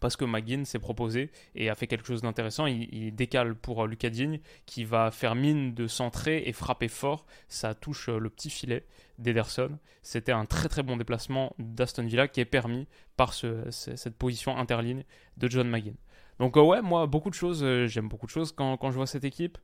parce 0.00 0.16
que 0.16 0.24
McGinn 0.24 0.64
s'est 0.64 0.78
proposé 0.78 1.30
et 1.54 1.68
a 1.68 1.74
fait 1.74 1.86
quelque 1.86 2.06
chose 2.06 2.22
d'intéressant. 2.22 2.66
Il, 2.66 3.14
décale 3.14 3.54
pour 3.54 3.84
euh, 3.84 3.86
Lucas 3.86 4.10
Digne 4.10 4.40
qui 4.66 4.84
va 4.84 5.10
faire 5.10 5.34
mine 5.34 5.74
de 5.74 5.86
centrer 5.86 6.42
et 6.46 6.52
frapper 6.52 6.88
fort. 6.88 7.26
Ça 7.48 7.74
touche 7.74 8.08
euh, 8.08 8.18
le 8.18 8.30
petit 8.30 8.50
filet 8.50 8.86
d'Ederson. 9.18 9.78
C'était 10.02 10.32
un 10.32 10.46
très 10.46 10.68
très 10.68 10.82
bon 10.82 10.96
déplacement 10.96 11.54
d'Aston 11.58 12.06
Villa 12.06 12.28
qui 12.28 12.40
est 12.40 12.46
permis 12.46 12.86
par 13.16 13.34
cette 13.34 14.16
position 14.16 14.56
interligne 14.56 15.04
de 15.36 15.48
John 15.48 15.68
McGinn. 15.68 15.96
Donc 16.38 16.56
euh, 16.56 16.62
ouais, 16.62 16.80
moi, 16.80 17.06
beaucoup 17.06 17.28
de 17.28 17.34
choses, 17.34 17.62
j'aime 17.86 18.08
beaucoup 18.08 18.24
de 18.24 18.30
choses 18.30 18.52
quand, 18.52 18.78
je 18.90 18.96
vois 18.96 19.06
cette 19.06 19.24
équipe. 19.24 19.58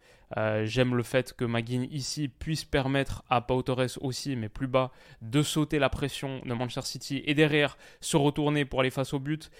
j'aime 0.65 0.95
le 0.95 1.03
fait 1.03 1.33
que 1.33 1.47
McGinn 1.47 1.85
ici 1.91 2.29
puisse 2.29 2.67
permettre 2.67 3.25
à 3.31 3.41
Pau 3.41 3.63
Torres 3.63 3.97
aussi, 4.03 4.37
mais 4.37 4.51
plus 4.51 4.67
bas, 4.67 4.93
de 5.23 5.43
sauter 5.43 5.79
la 5.79 5.89
pression 5.89 6.43
de 6.45 6.53
Manchester 6.53 6.83
City 6.83 7.23
et 7.25 7.33
derrière 7.33 7.79
se 8.03 8.19
retourner 8.19 8.67
pour 8.67 8.81
aller 8.81 8.91
face 8.91 9.15
au 9.15 9.19
but 9.19 9.51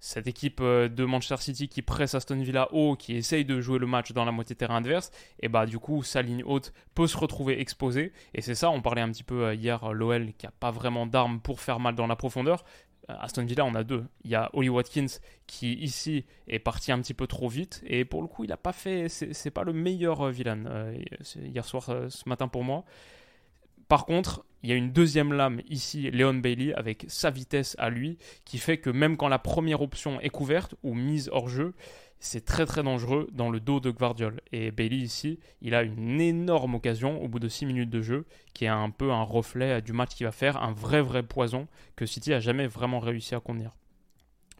cette 0.00 0.26
équipe 0.26 0.60
euh, 0.60 0.88
de 0.88 1.04
Manchester 1.04 1.36
City 1.38 1.68
qui 1.68 1.82
presse 1.82 2.14
Aston 2.14 2.40
Villa 2.40 2.68
haut, 2.72 2.96
qui 2.96 3.16
essaye 3.16 3.44
de 3.44 3.60
jouer 3.60 3.78
le 3.78 3.86
match 3.86 4.12
dans 4.12 4.24
la 4.24 4.32
moitié 4.32 4.56
terrain 4.56 4.76
adverse, 4.76 5.10
et 5.40 5.48
bah 5.48 5.66
du 5.66 5.78
coup 5.78 6.02
sa 6.02 6.22
ligne 6.22 6.44
haute 6.44 6.72
peut 6.94 7.06
se 7.06 7.16
retrouver 7.16 7.60
exposée. 7.60 8.12
Et 8.34 8.42
c'est 8.42 8.54
ça, 8.54 8.70
on 8.70 8.82
parlait 8.82 9.02
un 9.02 9.10
petit 9.10 9.24
peu 9.24 9.46
euh, 9.46 9.54
hier, 9.54 9.82
euh, 9.84 9.92
l'OL 9.92 10.32
qui 10.34 10.46
a 10.46 10.52
pas 10.52 10.70
vraiment 10.70 11.06
d'armes 11.06 11.40
pour 11.40 11.60
faire 11.60 11.80
mal 11.80 11.94
dans 11.94 12.06
la 12.06 12.16
profondeur. 12.16 12.64
Aston 13.08 13.44
Villa, 13.44 13.64
on 13.64 13.76
a 13.76 13.84
deux. 13.84 14.04
Il 14.24 14.32
y 14.32 14.34
a 14.34 14.50
Oli 14.52 14.68
Watkins 14.68 15.06
qui 15.46 15.74
ici 15.74 16.24
est 16.48 16.58
parti 16.58 16.90
un 16.90 17.00
petit 17.00 17.14
peu 17.14 17.28
trop 17.28 17.48
vite 17.48 17.80
et 17.86 18.04
pour 18.04 18.20
le 18.20 18.26
coup, 18.26 18.42
il 18.42 18.48
n'a 18.48 18.56
pas 18.56 18.72
fait. 18.72 19.08
C'est 19.08 19.52
pas 19.52 19.62
le 19.62 19.72
meilleur 19.72 20.28
vilain 20.30 20.92
hier 21.36 21.64
soir, 21.64 21.84
ce 21.84 22.28
matin 22.28 22.48
pour 22.48 22.64
moi. 22.64 22.84
Par 23.88 24.04
contre, 24.04 24.44
il 24.62 24.70
y 24.70 24.72
a 24.72 24.76
une 24.76 24.90
deuxième 24.90 25.32
lame 25.32 25.60
ici, 25.68 26.10
Leon 26.10 26.34
Bailey, 26.34 26.74
avec 26.74 27.04
sa 27.08 27.30
vitesse 27.30 27.76
à 27.78 27.88
lui, 27.88 28.18
qui 28.44 28.58
fait 28.58 28.78
que 28.78 28.90
même 28.90 29.16
quand 29.16 29.28
la 29.28 29.38
première 29.38 29.80
option 29.80 30.20
est 30.20 30.28
couverte 30.28 30.74
ou 30.82 30.94
mise 30.94 31.28
hors 31.32 31.48
jeu, 31.48 31.74
c'est 32.18 32.44
très 32.44 32.66
très 32.66 32.82
dangereux 32.82 33.28
dans 33.32 33.50
le 33.50 33.60
dos 33.60 33.78
de 33.78 33.90
Guardiol. 33.90 34.40
Et 34.52 34.70
Bailey 34.70 34.96
ici, 34.96 35.38
il 35.60 35.74
a 35.74 35.82
une 35.82 36.20
énorme 36.20 36.74
occasion 36.74 37.22
au 37.22 37.28
bout 37.28 37.38
de 37.38 37.48
6 37.48 37.66
minutes 37.66 37.90
de 37.90 38.02
jeu, 38.02 38.26
qui 38.54 38.64
est 38.64 38.68
un 38.68 38.90
peu 38.90 39.12
un 39.12 39.22
reflet 39.22 39.80
du 39.82 39.92
match 39.92 40.14
qu'il 40.14 40.26
va 40.26 40.32
faire, 40.32 40.62
un 40.62 40.72
vrai 40.72 41.00
vrai 41.00 41.22
poison 41.22 41.68
que 41.94 42.06
City 42.06 42.32
a 42.32 42.40
jamais 42.40 42.66
vraiment 42.66 42.98
réussi 42.98 43.34
à 43.34 43.40
contenir. 43.40 43.72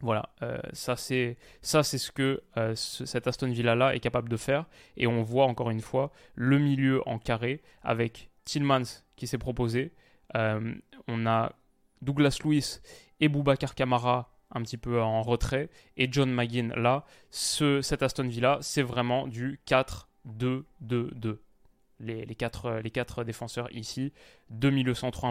Voilà, 0.01 0.29
euh, 0.43 0.59
ça 0.73 0.95
c'est 0.95 1.37
ce 1.61 2.11
que 2.11 2.43
euh, 2.55 2.75
cet 2.75 3.25
Aston 3.25 3.49
Villa 3.49 3.73
là 3.73 3.95
est 3.95 3.99
capable 3.99 4.29
de 4.29 4.37
faire 4.37 4.65
et 4.95 5.07
on 5.07 5.23
voit 5.23 5.45
encore 5.45 5.71
une 5.71 5.81
fois 5.81 6.11
le 6.35 6.59
milieu 6.59 7.01
en 7.07 7.17
carré 7.17 7.63
avec 7.81 8.29
Tillmans 8.47 9.03
qui 9.15 9.27
s'est 9.27 9.37
proposé, 9.37 9.91
on 10.33 11.25
a 11.25 11.53
Douglas 12.01 12.39
Lewis 12.43 12.79
et 13.19 13.29
Boubacar 13.29 13.75
Kamara 13.75 14.31
un 14.51 14.61
petit 14.61 14.77
peu 14.77 15.01
en 15.01 15.21
retrait, 15.21 15.69
et 15.97 16.07
John 16.11 16.31
McGinn 16.31 16.73
là, 16.75 17.05
ce, 17.31 17.81
cet 17.81 18.01
Aston 18.01 18.27
Villa, 18.27 18.59
c'est 18.61 18.81
vraiment 18.81 19.27
du 19.27 19.59
4-2-2-2 19.67 21.37
les, 21.99 22.25
les, 22.25 22.35
quatre, 22.35 22.79
les 22.83 22.91
quatre 22.91 23.23
défenseurs 23.23 23.67
ici, 23.71 24.13
un 24.51 24.59
peu 24.59 24.69
milieux 24.69 24.93
centraux 24.93 25.27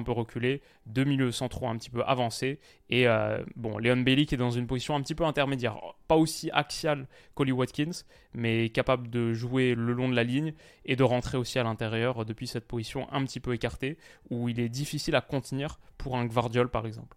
un 1.68 1.76
petit 1.76 1.90
peu 1.90 2.02
avancés, 2.04 2.58
et 2.90 3.06
euh, 3.06 3.42
bon, 3.56 3.78
Leon 3.78 3.98
Bailey 3.98 4.26
qui 4.26 4.34
est 4.34 4.38
dans 4.38 4.50
une 4.50 4.66
position 4.66 4.94
un 4.94 5.00
petit 5.00 5.14
peu 5.14 5.24
intermédiaire, 5.24 5.78
pas 6.08 6.16
aussi 6.16 6.50
axial 6.52 7.06
qu'Oli 7.34 7.52
Watkins, 7.52 8.02
mais 8.34 8.68
capable 8.70 9.10
de 9.10 9.32
jouer 9.32 9.74
le 9.74 9.92
long 9.92 10.08
de 10.08 10.14
la 10.14 10.24
ligne 10.24 10.54
et 10.84 10.96
de 10.96 11.02
rentrer 11.02 11.38
aussi 11.38 11.58
à 11.58 11.62
l'intérieur 11.62 12.24
depuis 12.24 12.46
cette 12.46 12.66
position 12.66 13.10
un 13.12 13.24
petit 13.24 13.40
peu 13.40 13.54
écartée, 13.54 13.96
où 14.30 14.48
il 14.48 14.60
est 14.60 14.68
difficile 14.68 15.14
à 15.14 15.20
contenir 15.20 15.78
pour 15.98 16.16
un 16.16 16.26
Gvardiol 16.26 16.68
par 16.68 16.86
exemple. 16.86 17.16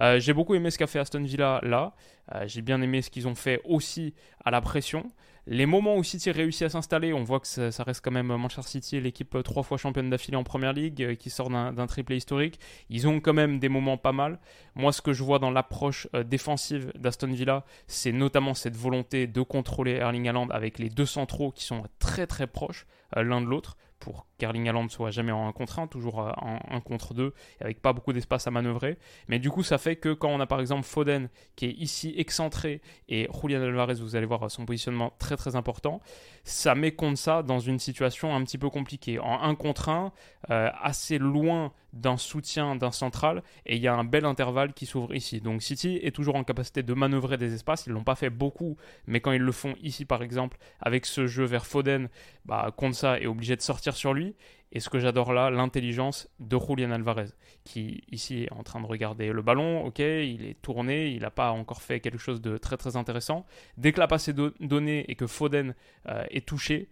Euh, 0.00 0.20
j'ai 0.20 0.32
beaucoup 0.32 0.54
aimé 0.54 0.70
ce 0.70 0.78
qu'a 0.78 0.86
fait 0.86 0.98
Aston 0.98 1.22
Villa 1.22 1.60
là. 1.62 1.94
Euh, 2.34 2.44
j'ai 2.46 2.62
bien 2.62 2.80
aimé 2.82 3.02
ce 3.02 3.10
qu'ils 3.10 3.26
ont 3.26 3.34
fait 3.34 3.60
aussi 3.64 4.14
à 4.44 4.50
la 4.50 4.60
pression. 4.60 5.10
Les 5.50 5.64
moments 5.64 5.96
où 5.96 6.04
City 6.04 6.30
réussit 6.30 6.64
à 6.64 6.68
s'installer, 6.68 7.14
on 7.14 7.24
voit 7.24 7.40
que 7.40 7.46
ça, 7.46 7.82
reste 7.82 8.04
quand 8.04 8.10
même 8.10 8.26
Manchester 8.26 8.68
City, 8.68 9.00
l'équipe 9.00 9.34
euh, 9.34 9.40
trois 9.40 9.62
fois 9.62 9.78
championne 9.78 10.10
d'affilée 10.10 10.36
en 10.36 10.44
première 10.44 10.74
ligue, 10.74 11.16
qui 11.16 11.30
sort 11.30 11.48
d'un 11.48 11.86
triplé 11.86 12.18
historique. 12.18 12.60
Ils 12.90 13.08
ont 13.08 13.18
quand 13.18 13.32
même 13.32 13.58
des 13.58 13.70
moments 13.70 13.96
pas 13.96 14.12
mal. 14.12 14.40
Moi, 14.74 14.92
ce 14.92 15.00
que 15.00 15.14
je 15.14 15.24
vois 15.24 15.38
dans 15.38 15.50
l'approche 15.50 16.06
défensive 16.26 16.92
d'Aston 16.98 17.32
Villa, 17.32 17.64
c'est 17.86 18.12
notamment 18.12 18.52
cette 18.52 18.76
volonté 18.76 19.26
de 19.26 19.40
contrôler 19.40 19.92
Erling 19.92 20.28
Haaland 20.28 20.48
avec 20.50 20.78
les 20.78 20.90
deux 20.90 21.06
centraux 21.06 21.50
qui 21.50 21.64
sont 21.64 21.82
très 21.98 22.26
très 22.26 22.46
proches 22.46 22.86
l'un 23.16 23.40
de 23.40 23.46
l'autre 23.46 23.78
pour 23.98 24.27
qu'Erling 24.38 24.68
Haaland 24.68 24.88
soit 24.88 25.10
jamais 25.10 25.32
en 25.32 25.48
1 25.48 25.52
contre 25.52 25.78
1, 25.78 25.86
toujours 25.88 26.18
en 26.18 26.58
1 26.70 26.80
contre 26.80 27.14
2, 27.14 27.34
avec 27.60 27.82
pas 27.82 27.92
beaucoup 27.92 28.12
d'espace 28.12 28.46
à 28.46 28.50
manœuvrer. 28.50 28.98
Mais 29.28 29.38
du 29.38 29.50
coup, 29.50 29.62
ça 29.62 29.78
fait 29.78 29.96
que 29.96 30.12
quand 30.12 30.28
on 30.28 30.40
a 30.40 30.46
par 30.46 30.60
exemple 30.60 30.84
Foden 30.84 31.28
qui 31.56 31.66
est 31.66 31.72
ici 31.72 32.14
excentré 32.16 32.80
et 33.08 33.28
Julian 33.40 33.62
Alvarez, 33.62 33.94
vous 33.94 34.16
allez 34.16 34.26
voir 34.26 34.50
son 34.50 34.64
positionnement 34.64 35.12
très 35.18 35.36
très 35.36 35.56
important, 35.56 36.00
ça 36.44 36.74
met 36.74 36.92
contre 36.92 37.18
ça 37.18 37.42
dans 37.42 37.58
une 37.58 37.78
situation 37.78 38.34
un 38.34 38.42
petit 38.44 38.58
peu 38.58 38.70
compliquée. 38.70 39.18
En 39.18 39.42
1 39.42 39.54
contre 39.54 39.88
1, 39.88 40.12
euh, 40.50 40.70
assez 40.80 41.18
loin 41.18 41.72
d'un 41.92 42.16
soutien 42.16 42.76
d'un 42.76 42.90
central, 42.90 43.42
et 43.64 43.76
il 43.76 43.82
y 43.82 43.88
a 43.88 43.94
un 43.94 44.04
bel 44.04 44.24
intervalle 44.24 44.74
qui 44.74 44.86
s'ouvre 44.86 45.14
ici. 45.14 45.40
Donc 45.40 45.62
City 45.62 45.98
est 46.02 46.14
toujours 46.14 46.36
en 46.36 46.44
capacité 46.44 46.82
de 46.82 46.94
manœuvrer 46.94 47.38
des 47.38 47.54
espaces, 47.54 47.86
ils 47.86 47.92
l'ont 47.92 48.04
pas 48.04 48.14
fait 48.14 48.30
beaucoup, 48.30 48.76
mais 49.06 49.20
quand 49.20 49.32
ils 49.32 49.42
le 49.42 49.52
font 49.52 49.74
ici 49.82 50.04
par 50.04 50.22
exemple, 50.22 50.58
avec 50.80 51.06
ce 51.06 51.26
jeu 51.26 51.44
vers 51.44 51.66
Foden, 51.66 52.08
bah, 52.44 52.72
est 53.20 53.26
obligé 53.26 53.56
de 53.56 53.62
sortir 53.62 53.94
sur 53.94 54.14
lui. 54.14 54.27
Et 54.72 54.80
ce 54.80 54.90
que 54.90 54.98
j'adore 54.98 55.32
là, 55.32 55.50
l'intelligence 55.50 56.28
de 56.40 56.58
Julian 56.58 56.90
Alvarez, 56.90 57.30
qui 57.64 58.02
ici 58.10 58.44
est 58.44 58.52
en 58.52 58.62
train 58.62 58.80
de 58.80 58.86
regarder 58.86 59.32
le 59.32 59.40
ballon, 59.42 59.84
ok, 59.86 59.98
il 59.98 60.44
est 60.44 60.60
tourné, 60.60 61.08
il 61.08 61.22
n'a 61.22 61.30
pas 61.30 61.50
encore 61.52 61.80
fait 61.80 62.00
quelque 62.00 62.18
chose 62.18 62.40
de 62.40 62.58
très 62.58 62.76
très 62.76 62.96
intéressant. 62.96 63.46
Dès 63.76 63.92
que 63.92 64.00
la 64.00 64.06
passe 64.06 64.28
est 64.28 64.36
donnée 64.60 65.10
et 65.10 65.14
que 65.14 65.26
Foden 65.26 65.74
euh, 66.08 66.24
est 66.30 66.46
touché, 66.46 66.88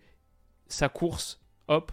sa 0.69 0.89
course, 0.89 1.41
hop, 1.69 1.93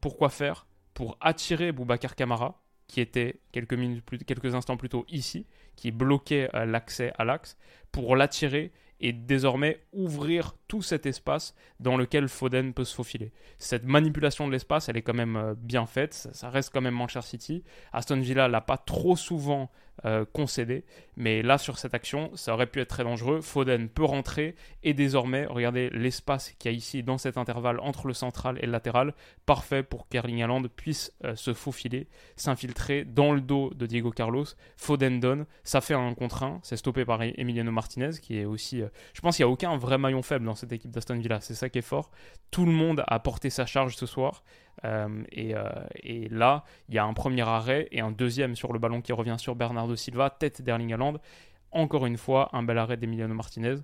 pourquoi 0.00 0.30
faire? 0.30 0.66
Pour 0.94 1.16
attirer 1.20 1.72
Boubacar 1.72 2.14
Kamara, 2.14 2.62
qui 2.86 3.00
était 3.00 3.40
quelques, 3.50 3.74
minutes 3.74 4.04
plus, 4.04 4.18
quelques 4.18 4.54
instants 4.54 4.76
plus 4.76 4.88
tôt 4.88 5.04
ici, 5.08 5.46
qui 5.74 5.90
bloquait 5.90 6.48
euh, 6.54 6.64
l'accès 6.64 7.12
à 7.18 7.24
l'axe, 7.24 7.56
pour 7.90 8.14
l'attirer 8.14 8.72
et 9.04 9.12
désormais 9.12 9.82
ouvrir 9.92 10.56
tout 10.66 10.80
cet 10.80 11.04
espace 11.04 11.54
dans 11.78 11.98
lequel 11.98 12.26
Foden 12.26 12.72
peut 12.72 12.84
se 12.84 12.94
faufiler. 12.94 13.32
Cette 13.58 13.84
manipulation 13.84 14.46
de 14.46 14.52
l'espace, 14.52 14.88
elle 14.88 14.96
est 14.96 15.02
quand 15.02 15.12
même 15.12 15.36
euh, 15.36 15.54
bien 15.54 15.84
faite, 15.84 16.14
ça, 16.14 16.48
reste 16.48 16.70
quand 16.72 16.80
même 16.80 16.94
Manchester 16.94 17.28
City. 17.28 17.64
Aston 17.92 18.18
Villa 18.18 18.48
l'a 18.48 18.62
pas 18.62 18.78
trop 18.78 19.14
souvent 19.14 19.70
euh, 20.06 20.24
concédé, 20.32 20.84
mais 21.16 21.42
là 21.42 21.58
sur 21.58 21.78
cette 21.78 21.94
action, 21.94 22.30
ça 22.34 22.52
aurait 22.52 22.66
pu 22.66 22.80
être 22.80 22.88
très 22.88 23.04
dangereux. 23.04 23.40
Foden 23.40 23.88
peut 23.88 24.04
rentrer 24.04 24.54
et 24.82 24.94
désormais, 24.94 25.46
regardez 25.46 25.90
l'espace 25.90 26.52
qu'il 26.58 26.70
y 26.70 26.74
a 26.74 26.76
ici 26.76 27.02
dans 27.02 27.18
cet 27.18 27.38
intervalle 27.38 27.80
entre 27.80 28.06
le 28.06 28.14
central 28.14 28.58
et 28.60 28.66
le 28.66 28.72
latéral, 28.72 29.14
parfait 29.46 29.82
pour 29.82 30.08
qu'Erling 30.08 30.42
Haaland 30.42 30.62
puisse 30.76 31.12
euh, 31.24 31.34
se 31.36 31.54
faufiler, 31.54 32.06
s'infiltrer 32.36 33.04
dans 33.04 33.32
le 33.32 33.40
dos 33.40 33.72
de 33.74 33.86
Diego 33.86 34.10
Carlos. 34.10 34.44
Foden 34.76 35.20
donne, 35.20 35.46
ça 35.62 35.80
fait 35.80 35.94
un 35.94 36.14
contre 36.14 36.42
1, 36.42 36.60
c'est 36.62 36.76
stoppé 36.76 37.04
par 37.04 37.22
Emiliano 37.22 37.72
Martinez 37.72 38.10
qui 38.20 38.38
est 38.38 38.44
aussi, 38.44 38.82
je 39.14 39.20
pense 39.20 39.36
qu'il 39.36 39.44
n'y 39.44 39.50
a 39.50 39.52
aucun 39.52 39.76
vrai 39.76 39.98
maillon 39.98 40.22
faible 40.22 40.44
dans 40.44 40.54
cette 40.54 40.72
équipe 40.72 40.90
d'Aston 40.90 41.18
Villa. 41.18 41.40
C'est 41.40 41.54
ça 41.54 41.68
qui 41.68 41.78
est 41.78 41.82
fort. 41.82 42.10
Tout 42.50 42.66
le 42.66 42.72
monde 42.72 43.02
a 43.06 43.18
porté 43.20 43.50
sa 43.50 43.66
charge 43.66 43.96
ce 43.96 44.06
soir. 44.06 44.42
Euh, 44.84 45.08
euh, 45.38 45.86
et, 46.02 46.28
là, 46.28 46.64
il 46.88 46.94
y 46.94 46.98
a 46.98 47.04
un 47.04 47.14
premier 47.14 47.42
arrêt 47.42 47.88
et 47.90 48.00
un 48.00 48.10
deuxième 48.10 48.56
sur 48.56 48.72
le 48.72 48.78
ballon 48.78 49.00
qui 49.00 49.12
revient 49.12 49.36
sur 49.38 49.54
Silva, 49.96 50.30
tête 50.30 50.62
d'Erling 50.62 50.92
Haaland. 50.92 51.14
Encore 51.72 52.06
une 52.06 52.16
fois, 52.16 52.50
un 52.52 52.62
bel 52.62 52.78
arrêt 52.78 52.96
d'Emiliano 52.96 53.34
Martinez. 53.34 53.76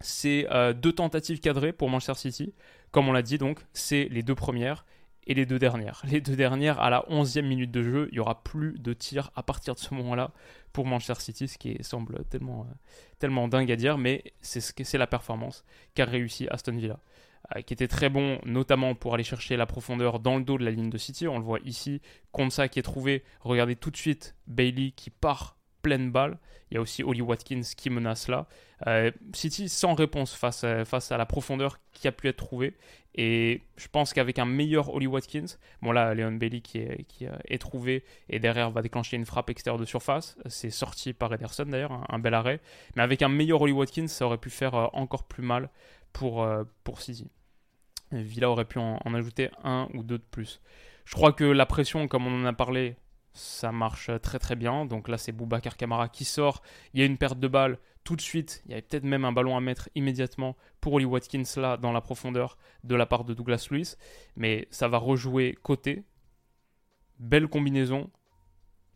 C'est 0.00 0.46
euh, 0.50 0.72
deux 0.72 0.92
tentatives 0.92 1.40
cadrées 1.40 1.72
pour 1.72 1.88
Manchester 1.88 2.14
City. 2.14 2.54
Comme 2.90 3.08
on 3.08 3.12
l'a 3.12 3.22
dit, 3.22 3.38
donc, 3.38 3.60
c'est 3.72 4.08
les 4.10 4.22
deux 4.22 4.34
premières 4.34 4.84
et 5.26 5.34
les 5.34 5.46
deux 5.46 5.58
dernières. 5.58 6.02
Les 6.04 6.20
deux 6.20 6.36
dernières, 6.36 6.80
à 6.80 6.90
la 6.90 7.04
11e 7.08 7.42
minute 7.42 7.70
de 7.70 7.82
jeu, 7.82 8.08
il 8.10 8.14
n'y 8.14 8.20
aura 8.20 8.42
plus 8.42 8.78
de 8.78 8.92
tir 8.92 9.30
à 9.36 9.42
partir 9.42 9.74
de 9.74 9.78
ce 9.78 9.94
moment-là 9.94 10.32
pour 10.72 10.86
Manchester 10.86 11.22
City, 11.22 11.48
ce 11.48 11.58
qui 11.58 11.76
semble 11.82 12.24
tellement, 12.26 12.62
euh, 12.62 12.74
tellement 13.18 13.48
dingue 13.48 13.70
à 13.70 13.76
dire, 13.76 13.96
mais 13.96 14.24
c'est 14.40 14.60
ce 14.60 14.72
c'est 14.82 14.98
la 14.98 15.06
performance 15.06 15.64
qu'a 15.94 16.04
réussi 16.04 16.46
Aston 16.48 16.76
Villa. 16.76 16.98
Euh, 17.54 17.60
qui 17.60 17.74
était 17.74 17.88
très 17.88 18.08
bon, 18.08 18.38
notamment 18.46 18.94
pour 18.94 19.14
aller 19.14 19.24
chercher 19.24 19.56
la 19.56 19.66
profondeur 19.66 20.18
dans 20.18 20.38
le 20.38 20.44
dos 20.44 20.56
de 20.56 20.64
la 20.64 20.70
ligne 20.70 20.88
de 20.88 20.96
City. 20.96 21.28
On 21.28 21.38
le 21.38 21.44
voit 21.44 21.58
ici, 21.64 22.00
ça 22.48 22.68
qui 22.68 22.78
est 22.78 22.82
trouvé. 22.82 23.22
Regardez 23.40 23.76
tout 23.76 23.90
de 23.90 23.96
suite 23.96 24.34
Bailey 24.46 24.92
qui 24.92 25.10
part 25.10 25.58
pleine 25.82 26.10
balle. 26.10 26.38
Il 26.70 26.74
y 26.74 26.78
a 26.78 26.80
aussi 26.80 27.02
Oli 27.02 27.20
Watkins 27.20 27.60
qui 27.76 27.90
menace 27.90 28.28
là. 28.28 28.46
Euh, 28.86 29.10
City 29.34 29.68
sans 29.68 29.92
réponse 29.92 30.34
face 30.34 30.64
à, 30.64 30.86
face 30.86 31.12
à 31.12 31.18
la 31.18 31.26
profondeur 31.26 31.78
qui 31.92 32.08
a 32.08 32.12
pu 32.12 32.28
être 32.28 32.38
trouvée. 32.38 32.74
Et 33.14 33.60
je 33.76 33.86
pense 33.88 34.14
qu'avec 34.14 34.38
un 34.38 34.46
meilleur 34.46 34.92
Oli 34.92 35.06
Watkins, 35.06 35.44
bon 35.82 35.92
là, 35.92 36.14
Leon 36.14 36.32
Bailey 36.32 36.62
qui 36.62 36.78
est, 36.78 37.04
qui 37.04 37.26
est 37.26 37.58
trouvé 37.58 38.04
et 38.30 38.40
derrière 38.40 38.70
va 38.70 38.80
déclencher 38.80 39.16
une 39.16 39.26
frappe 39.26 39.50
extérieure 39.50 39.78
de 39.78 39.84
surface. 39.84 40.36
C'est 40.46 40.70
sorti 40.70 41.12
par 41.12 41.32
Ederson 41.32 41.66
d'ailleurs, 41.66 42.04
un, 42.08 42.18
bel 42.18 42.32
arrêt. 42.32 42.60
Mais 42.96 43.02
avec 43.02 43.20
un 43.20 43.28
meilleur 43.28 43.60
Oli 43.60 43.72
Watkins, 43.72 44.08
ça 44.08 44.24
aurait 44.24 44.38
pu 44.38 44.50
faire 44.50 44.74
euh, 44.74 44.86
encore 44.94 45.24
plus 45.24 45.42
mal 45.42 45.68
pour, 46.14 46.42
euh, 46.42 46.64
pour 46.84 47.02
City. 47.02 47.30
Villa 48.10 48.48
aurait 48.48 48.64
pu 48.64 48.78
en, 48.78 48.98
ajouter 49.14 49.50
un 49.62 49.88
ou 49.92 50.02
deux 50.02 50.18
de 50.18 50.24
plus. 50.30 50.62
Je 51.04 51.12
crois 51.14 51.32
que 51.32 51.44
la 51.44 51.66
pression, 51.66 52.08
comme 52.08 52.26
on 52.26 52.42
en 52.42 52.46
a 52.46 52.52
parlé, 52.54 52.96
ça 53.34 53.72
marche 53.72 54.10
très 54.22 54.38
très 54.38 54.56
bien. 54.56 54.86
Donc 54.86 55.08
là, 55.08 55.18
c'est 55.18 55.32
Boubacar 55.32 55.76
Kamara 55.76 56.08
qui 56.08 56.24
sort. 56.24 56.62
Il 56.94 57.00
y 57.00 57.02
a 57.02 57.06
une 57.06 57.18
perte 57.18 57.40
de 57.40 57.48
balle 57.48 57.78
tout 58.04 58.16
de 58.16 58.20
suite. 58.20 58.62
Il 58.64 58.70
y 58.70 58.74
avait 58.74 58.82
peut-être 58.82 59.04
même 59.04 59.24
un 59.24 59.32
ballon 59.32 59.56
à 59.56 59.60
mettre 59.60 59.90
immédiatement 59.96 60.56
pour 60.80 60.94
Oli 60.94 61.04
Watkins 61.04 61.42
là 61.56 61.76
dans 61.76 61.92
la 61.92 62.00
profondeur 62.00 62.56
de 62.84 62.94
la 62.94 63.06
part 63.06 63.24
de 63.24 63.34
Douglas 63.34 63.66
Lewis. 63.70 63.96
Mais 64.36 64.68
ça 64.70 64.86
va 64.86 64.98
rejouer 64.98 65.58
côté. 65.62 66.04
Belle 67.18 67.48
combinaison. 67.48 68.10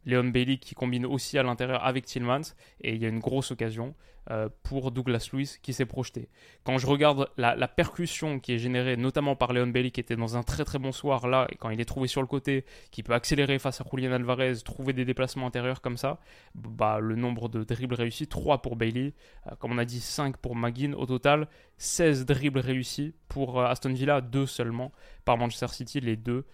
Leon 0.05 0.29
Bailey 0.29 0.59
qui 0.59 0.75
combine 0.75 1.05
aussi 1.05 1.37
à 1.37 1.43
l'intérieur 1.43 1.85
avec 1.85 2.07
Tillmans. 2.07 2.55
Et 2.81 2.95
il 2.95 3.03
y 3.03 3.07
a 3.07 3.09
une 3.09 3.19
grosse 3.19 3.51
occasion 3.51 3.97
euh, 4.31 4.51
pour 4.63 4.91
Douglas 4.91 5.31
Lewis 5.33 5.57
qui 5.63 5.73
s'est 5.73 5.87
projeté. 5.87 6.29
Quand 6.65 6.77
je 6.77 6.87
regarde 6.87 7.31
la, 7.39 7.57
percussion 7.67 8.41
qui 8.41 8.53
est 8.53 8.59
générée 8.59 8.99
notamment 8.99 9.37
par 9.37 9.55
Leon 9.55 9.69
Bailey 9.69 9.91
qui 9.91 10.01
était 10.01 10.17
dans 10.17 10.37
un 10.37 10.43
très 10.43 10.67
très 10.67 10.79
bon 10.79 10.93
soir 10.93 11.29
là, 11.29 11.47
et 11.51 11.57
quand 11.57 11.71
il 11.71 11.81
est 11.81 11.87
trouvé 11.87 12.09
sur 12.09 12.21
le 12.21 12.27
côté, 12.27 12.67
qui 12.91 13.03
peut 13.03 13.15
accélérer 13.15 13.59
face 13.59 13.81
à 13.81 13.85
Julian 13.91 14.13
Alvarez, 14.13 14.57
trouver 14.65 14.93
des 14.93 15.07
déplacements 15.07 15.47
intérieurs 15.47 15.81
comme 15.81 15.97
ça, 15.97 16.21
bah, 16.55 16.99
le 17.01 17.17
nombre 17.17 17.49
de 17.49 17.65
dribbles 17.65 17.95
réussis, 17.95 18.27
3 18.27 18.61
pour 18.61 18.77
Bailey, 18.77 19.15
euh, 19.47 19.55
comme 19.59 19.73
on 19.73 19.79
a 19.79 19.87
dit 19.87 20.01
5 20.01 20.37
pour 20.37 20.57
McGinn, 20.57 20.95
au 20.95 21.07
total 21.07 21.49
16 21.79 22.27
dribbles 22.27 22.61
réussis 22.61 23.15
pour 23.29 23.59
euh, 23.59 23.67
Aston 23.67 23.95
Villa, 23.95 24.21
2 24.21 24.45
seulement 24.45 24.93
par 25.25 25.39
Manchester 25.39 25.69
City, 25.69 26.01
les 26.01 26.17
deux 26.17 26.45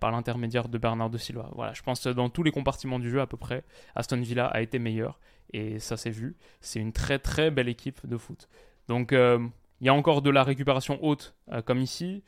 par 0.00 0.12
l'intermédiaire 0.12 0.68
de 0.68 0.78
Bernardo 0.78 1.18
Silva. 1.18 1.50
Voilà, 1.54 1.72
je 1.72 1.82
pense 1.82 2.04
que 2.04 2.08
dans 2.08 2.30
tous 2.30 2.42
les 2.42 2.52
compartiments 2.52 3.00
du 3.00 3.10
jeu 3.10 3.20
à 3.20 3.26
peu 3.26 3.36
près, 3.36 3.64
Aston 3.96 4.20
Villa 4.20 4.46
a 4.46 4.62
été 4.62 4.78
meilleur 4.78 5.18
et 5.54 5.78
ça 5.78 5.96
s'est 5.96 6.10
vu. 6.10 6.36
C'est 6.60 6.80
une 6.80 6.92
très 6.92 7.18
très 7.24 7.50
belle 7.50 7.68
équipe 7.68 8.06
de 8.06 8.16
foot. 8.16 8.48
Donc 8.86 9.12
euh, 9.12 9.44
il 9.80 9.86
y 9.86 9.90
a 9.90 9.94
encore 9.94 10.22
de 10.22 10.30
la 10.30 10.44
récupération 10.44 11.02
haute 11.02 11.34
euh, 11.50 11.62
comme 11.62 11.80
ici, 11.80 12.22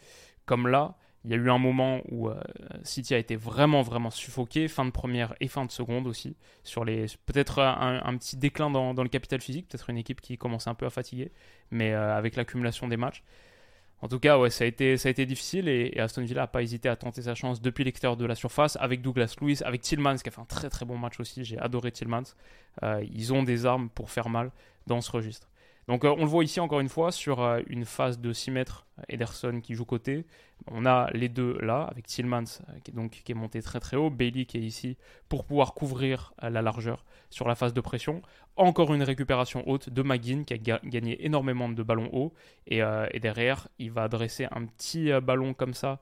comme 0.45 0.67
là. 0.67 0.97
Il 1.25 1.33
y 1.33 1.35
a 1.35 1.38
eu 1.38 1.50
un 1.50 1.59
moment 1.59 2.03
où 2.09 2.29
euh, 2.29 2.41
City 2.85 3.12
a 3.12 3.19
été 3.19 3.35
vraiment 3.35 3.83
vraiment 3.83 4.11
suffoqué, 4.11 4.69
fin 4.69 4.85
de 4.85 4.91
première 4.91 5.35
et 5.41 5.49
fin 5.49 5.65
de 5.65 5.73
seconde 5.73 6.07
aussi, 6.07 6.37
sur 6.62 6.85
les 6.85 7.07
peut-être 7.26 7.61
un, 7.61 8.17
petit 8.17 8.37
déclin 8.37 8.71
dans, 8.71 8.95
dans, 8.95 9.03
le 9.03 9.09
capital 9.09 9.41
physique, 9.41 9.67
peut-être 9.69 9.91
une 9.91 9.99
équipe 9.99 10.21
qui 10.21 10.38
commence 10.38 10.69
un 10.69 10.75
peu 10.75 10.87
à 10.87 10.91
fatiguer, 10.91 11.33
mais 11.73 11.93
avec 11.93 12.37
l'accumulation 12.37 12.87
des 12.87 12.97
matchs. 12.97 13.25
En 14.03 14.09
tout 14.09 14.21
cas, 14.21 14.38
ouais, 14.38 14.50
ça 14.50 14.62
a 14.62 14.67
été, 14.69 14.97
ça 14.99 15.09
a 15.09 15.11
été 15.11 15.26
difficile 15.26 15.69
et, 15.69 15.99
Aston 15.99 16.23
Villa 16.23 16.43
n'a 16.43 16.47
pas 16.47 16.62
hésité 16.62 16.88
à 16.88 16.95
tenter 16.95 17.23
sa 17.23 17.35
chance 17.35 17.61
depuis 17.61 17.83
l'extérieur 17.83 18.17
de 18.17 18.25
la 18.25 18.37
surface 18.37 18.76
avec 18.81 19.03
Douglas 19.03 19.35
Lewis, 19.41 19.62
avec 19.65 19.81
Tillmans 19.81 20.19
qui 20.19 20.29
a 20.29 20.31
fait 20.31 20.41
un 20.41 20.45
très 20.45 20.71
très 20.71 20.87
bon 20.87 20.97
match 20.97 21.19
aussi. 21.19 21.45
J'ai 21.45 21.59
adoré 21.59 21.91
Tillmans. 21.91 22.37
Ils 23.03 23.33
ont 23.33 23.43
des 23.43 23.67
armes 23.67 23.88
pour 23.88 24.11
faire 24.11 24.29
mal 24.29 24.53
dans 24.87 25.00
ce 25.00 25.11
registre. 25.11 25.49
Donc 25.88 26.02
on 26.02 26.16
le 26.16 26.26
voit 26.26 26.43
ici 26.43 26.59
encore 26.59 26.81
une 26.81 26.88
fois 26.88 27.12
sur 27.12 27.40
une 27.69 27.85
phase 27.85 28.19
de 28.19 28.33
6 28.33 28.50
mètres, 28.50 28.87
Ederson 29.09 29.61
qui 29.61 29.75
joue 29.75 29.85
côté. 29.85 30.26
On 30.66 30.85
a 30.85 31.09
les 31.12 31.28
deux 31.28 31.59
là, 31.61 31.83
avec 31.88 32.07
Tillmans 32.07 32.45
qui, 32.83 32.90
est 32.90 32.95
donc, 32.95 33.23
qui 33.25 33.31
est 33.31 33.37
monté 33.37 33.62
très 33.62 33.78
très 33.78 33.97
haut, 33.97 34.11
Bailey 34.11 34.47
qui 34.47 34.57
est 34.57 34.62
ici 34.62 34.97
pour 35.28 35.45
pouvoir 35.45 35.75
couvrir 35.75 36.35
la 36.43 36.61
largeur 36.61 37.05
sur 37.31 37.47
la 37.47 37.55
phase 37.55 37.73
de 37.73 37.81
pression. 37.81 38.21
Encore 38.57 38.93
une 38.95 39.05
récupération 39.05 39.62
haute 39.69 39.88
de 39.88 40.02
McGinn 40.02 40.45
qui 40.45 40.55
a 40.55 40.59
gagné 40.59 41.25
énormément 41.25 41.69
de 41.69 41.83
ballons 41.85 42.11
hauts. 42.12 42.33
Et, 42.66 42.81
et, 43.12 43.21
derrière, 43.21 43.69
il 43.78 43.93
va 43.93 44.05
adresser 44.05 44.47
un 44.50 44.64
petit 44.64 45.12
ballon 45.23 45.55
comme 45.55 45.75
ça 45.75 46.00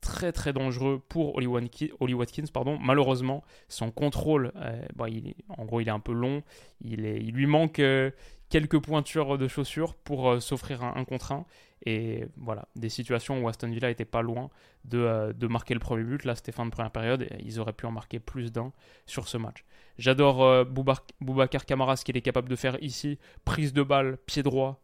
très 0.00 0.32
très 0.32 0.52
dangereux 0.52 1.02
pour 1.08 1.36
Oli 1.36 1.46
Watkins. 1.46 2.44
Malheureusement, 2.80 3.44
son 3.68 3.90
contrôle, 3.90 4.52
euh, 4.56 4.82
il 5.08 5.34
en 5.48 5.64
gros, 5.64 5.80
il 5.80 5.88
est 5.88 5.92
un 5.92 6.00
peu 6.00 6.12
long. 6.12 6.42
Il, 6.80 7.02
lui 7.02 7.46
manque 7.46 7.78
euh, 7.78 8.10
quelques 8.48 8.80
pointures 8.80 9.38
de 9.38 9.48
chaussures 9.48 9.94
pour 9.94 10.30
euh, 10.30 10.40
s'offrir 10.40 10.82
un, 10.82 11.04
contre 11.04 11.32
un. 11.32 11.46
Et 11.86 12.24
voilà, 12.36 12.68
des 12.74 12.88
situations 12.88 13.40
où 13.40 13.48
Aston 13.48 13.70
Villa 13.70 13.90
était 13.90 14.04
pas 14.04 14.22
loin 14.22 14.50
de, 14.84 15.46
marquer 15.46 15.74
le 15.74 15.80
premier 15.80 16.02
but. 16.02 16.24
Là, 16.24 16.34
c'était 16.34 16.52
fin 16.52 16.66
de 16.66 16.70
première 16.70 16.90
période 16.90 17.28
ils 17.40 17.60
auraient 17.60 17.72
pu 17.72 17.86
en 17.86 17.92
marquer 17.92 18.18
plus 18.18 18.50
d'un 18.50 18.72
sur 19.06 19.28
ce 19.28 19.36
match. 19.36 19.64
J'adore 19.96 20.64
Boubacar 20.66 21.66
Camara, 21.66 21.96
ce 21.96 22.04
qu'il 22.04 22.16
est 22.16 22.22
capable 22.22 22.48
de 22.48 22.56
faire 22.56 22.82
ici. 22.82 23.18
Prise 23.44 23.72
de 23.72 23.82
balle, 23.82 24.18
pied 24.26 24.42
droit, 24.42 24.82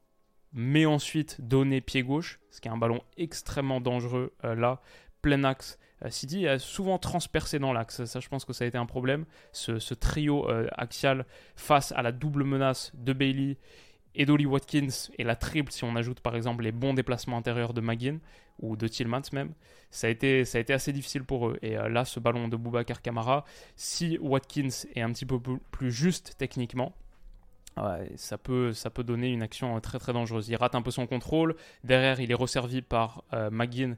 mais 0.55 0.87
ensuite 0.87 1.41
donner 1.41 1.81
pied 1.81 2.03
gauche, 2.03 2.41
ce 2.51 2.61
qui 2.61 2.69
est 2.69 2.71
un 2.71 2.79
ballon 2.79 3.03
extrêmement 3.17 3.81
dangereux 3.81 4.33
là 4.43 4.81
plein 5.25 5.43
axe. 5.45 5.79
Euh, 6.05 6.11
City 6.11 6.47
a 6.47 6.59
souvent 6.59 6.99
transpercé 6.99 7.59
dans 7.59 7.73
l'axe. 7.73 8.05
Ça, 8.05 8.21
je 8.21 8.29
pense 8.29 8.45
que 8.45 8.53
ça 8.53 8.65
a 8.65 8.67
été 8.67 8.77
un 8.77 8.87
problème. 8.87 9.25
Ce, 9.53 9.95
trio 9.95 10.49
euh, 10.51 10.69
axial 10.77 11.25
face 11.57 11.93
à 11.93 12.03
la 12.03 12.13
double 12.13 12.45
menace 12.45 12.93
de 12.95 13.13
Bailey 13.15 13.57
et 14.15 14.27
d'Oli 14.27 14.47
Watkins 14.47 15.11
et 15.19 15.25
la 15.25 15.35
triple, 15.35 15.73
si 15.73 15.83
on 15.83 15.97
ajoute 15.97 16.21
par 16.21 16.37
exemple 16.37 16.63
les 16.63 16.73
bons 16.73 16.95
déplacements 16.95 17.39
intérieurs 17.39 17.73
de 17.73 17.81
McGinn 17.81 18.21
ou 18.61 18.77
de 18.77 18.87
Tillmans 18.87 19.23
même, 19.33 19.55
ça 19.91 20.07
a, 20.07 20.11
été, 20.11 20.45
ça 20.45 20.59
a 20.59 20.61
été 20.61 20.73
assez 20.73 20.93
difficile 20.93 21.25
pour 21.25 21.49
eux. 21.49 21.59
Et 21.63 21.79
euh, 21.79 21.89
là, 21.89 22.05
ce 22.05 22.21
ballon 22.21 22.49
de 22.49 22.57
Boubacar 22.57 23.01
Kamara, 23.01 23.45
si 23.75 24.19
Watkins 24.21 24.87
est 24.95 25.01
un 25.01 25.11
petit 25.11 25.27
peu 25.27 25.41
plus 25.71 25.91
juste 25.91 26.35
techniquement, 26.37 26.93
ça, 28.17 28.39
peut, 28.39 28.73
ça 28.73 28.91
peut 28.91 29.05
donner 29.05 29.29
une 29.29 29.43
action 29.43 29.81
très 29.81 29.99
très 29.99 30.13
dangereuse. 30.13 30.49
Il 30.49 30.57
rate 30.57 30.75
un 30.75 30.83
peu 30.83 30.91
son 30.91 31.07
contrôle. 31.07 31.57
Derrière, 31.83 32.21
il 32.21 32.31
est 32.31 32.35
resservi 32.35 32.83
par 32.83 33.25
McGinn 33.51 33.97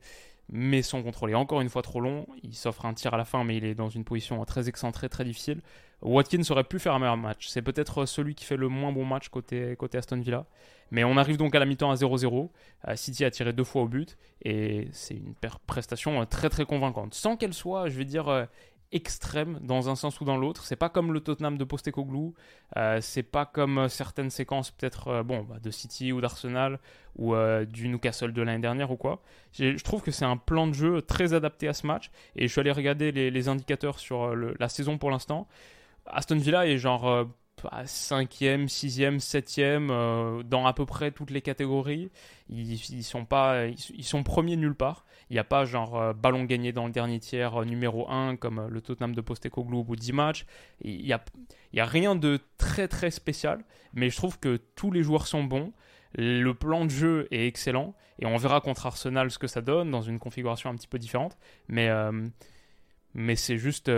mais 0.49 0.83
son 0.83 1.03
contrôle 1.03 1.31
est 1.31 1.35
encore 1.35 1.61
une 1.61 1.69
fois 1.69 1.83
trop 1.83 2.01
long. 2.01 2.27
Il 2.43 2.55
s'offre 2.55 2.87
un 2.87 2.95
tir 2.95 3.15
à 3.15 3.17
la 3.17 3.25
fin, 3.25 3.43
mais 3.45 3.57
il 3.57 3.65
est 3.65 3.75
dans 3.75 3.89
une 3.89 4.05
position 4.05 4.45
très 4.45 4.69
excentrée, 4.69 5.09
très 5.09 5.25
difficile. 5.25 5.61
Watkins 6.03 6.43
aurait 6.51 6.65
pu 6.65 6.79
faire 6.79 6.95
un 6.95 6.99
meilleur 6.99 7.17
match. 7.17 7.49
C'est 7.49 7.63
peut-être 7.63 8.07
celui 8.07 8.35
qui 8.35 8.45
fait 8.45 8.57
le 8.57 8.69
moins 8.69 8.93
bon 8.93 9.05
match 9.05 9.29
côté, 9.29 9.75
côté 9.77 9.99
Aston 9.99 10.21
Villa. 10.21 10.47
Mais 10.93 11.03
on 11.03 11.17
arrive 11.17 11.37
donc 11.37 11.55
à 11.55 11.59
la 11.59 11.67
mi-temps 11.67 11.91
à 11.91 11.95
0-0. 11.95 12.51
Euh, 12.87 12.97
City 12.97 13.25
a 13.25 13.31
tiré 13.31 13.53
deux 13.53 13.65
fois 13.65 13.83
au 13.83 13.89
but 13.89 14.17
et 14.43 14.89
c'est 14.93 15.15
une 15.15 15.35
prestation 15.67 16.21
euh, 16.21 16.27
très 16.27 16.49
très 16.49 16.65
convaincante. 16.65 17.15
Sans 17.15 17.37
qu'elle 17.37 17.55
soit, 17.55 17.89
je 17.89 17.99
vais 17.99 18.05
dire, 18.05 18.29
euh, 18.29 18.45
extrême 18.93 19.59
dans 19.63 19.89
un 19.89 19.97
sens 19.97 20.21
ou 20.21 20.25
dans 20.25 20.37
l'autre. 20.37 20.65
C'est 20.65 20.77
pas 20.77 20.89
comme 20.89 21.13
le 21.13 21.21
Tottenham 21.21 21.59
de 21.59 21.65
Postecoglou, 21.65 22.35
euh, 22.77 23.01
c'est 23.01 23.23
pas 23.23 23.47
comme 23.47 23.79
euh, 23.79 23.89
certaines 23.89 24.31
séquences 24.31 24.71
peut-être 24.71 25.09
euh, 25.09 25.23
bon 25.23 25.43
bah, 25.43 25.57
de 25.63 25.71
City 25.71 26.13
ou 26.13 26.21
d'Arsenal 26.21 26.79
ou 27.17 27.35
du 27.67 27.89
Newcastle 27.89 28.35
de 28.35 28.43
l'année 28.43 28.61
dernière 28.61 28.91
ou 28.91 28.97
quoi. 28.97 29.23
Je 29.55 29.83
trouve 29.83 30.03
que 30.03 30.11
c'est 30.11 30.27
un 30.27 30.37
plan 30.37 30.67
de 30.67 30.75
jeu 30.75 31.01
très 31.01 31.33
adapté 31.33 31.67
à 31.67 31.73
ce 31.73 31.87
match 31.87 32.11
et 32.37 32.47
je 32.47 32.53
suis 32.53 32.61
allé 32.61 32.71
regarder 32.71 33.11
les, 33.11 33.49
indicateurs 33.49 33.99
sur 33.99 34.37
la 34.37 34.69
saison 34.69 34.99
pour 34.99 35.11
l'instant. 35.11 35.49
Aston 36.05 36.37
Villa 36.37 36.67
est 36.67 36.77
genre 36.77 37.27
5e, 37.85 38.67
6e, 38.69 39.19
7e 39.19 40.43
dans 40.43 40.67
à 40.67 40.73
peu 40.73 40.87
près 40.87 41.11
toutes 41.11 41.31
les 41.31 41.43
catégories. 41.43 42.11
Ils, 42.49 43.03
sont 43.03 43.25
pas 43.25 43.67
ils 43.67 44.05
sont 44.05 44.23
premiers 44.23 44.57
nulle 44.57 44.75
part. 44.75 45.05
Il 45.31 45.35
n'y 45.35 45.41
a 45.41 45.45
pas 45.45 45.65
genre 45.65 46.01
euh, 46.01 46.13
ballon 46.13 46.45
gagné 46.45 46.73
dans 46.73 46.87
le 46.87 46.93
dernier 46.93 47.19
tiers 47.19 47.61
euh, 47.61 47.65
numéro 47.65 48.09
1 48.09 48.37
comme 48.37 48.61
euh, 48.61 48.69
le 48.69 48.81
Tottenham 48.81 49.15
de 49.15 49.21
Postecoglou 49.21 49.81
au 49.81 49.85
bout 49.85 49.97
de 49.97 50.01
10 50.01 50.13
matchs. 50.13 50.47
Il 50.83 51.05
n'y 51.05 51.13
a, 51.13 51.25
y 51.73 51.81
a 51.81 51.85
rien 51.85 52.15
de 52.15 52.39
très 52.59 52.87
très 52.87 53.11
spécial, 53.11 53.65
mais 53.93 54.09
je 54.09 54.17
trouve 54.17 54.39
que 54.39 54.61
tous 54.77 54.93
les 54.93 55.03
joueurs 55.03 55.27
sont 55.27 55.43
bons. 55.43 55.73
Le 56.15 56.53
plan 56.53 56.85
de 56.85 56.91
jeu 56.91 57.27
est 57.33 57.47
excellent 57.47 57.95
et 58.21 58.27
on 58.27 58.37
verra 58.37 58.61
contre 58.61 58.87
Arsenal 58.87 59.31
ce 59.31 59.39
que 59.39 59.49
ça 59.49 59.61
donne 59.61 59.91
dans 59.91 60.01
une 60.01 60.19
configuration 60.19 60.71
un 60.71 60.77
petit 60.77 60.87
peu 60.87 60.99
différente. 60.99 61.37
Mais, 61.69 61.91
mais 63.17 63.35
c'est 63.35 63.57
juste, 63.57 63.91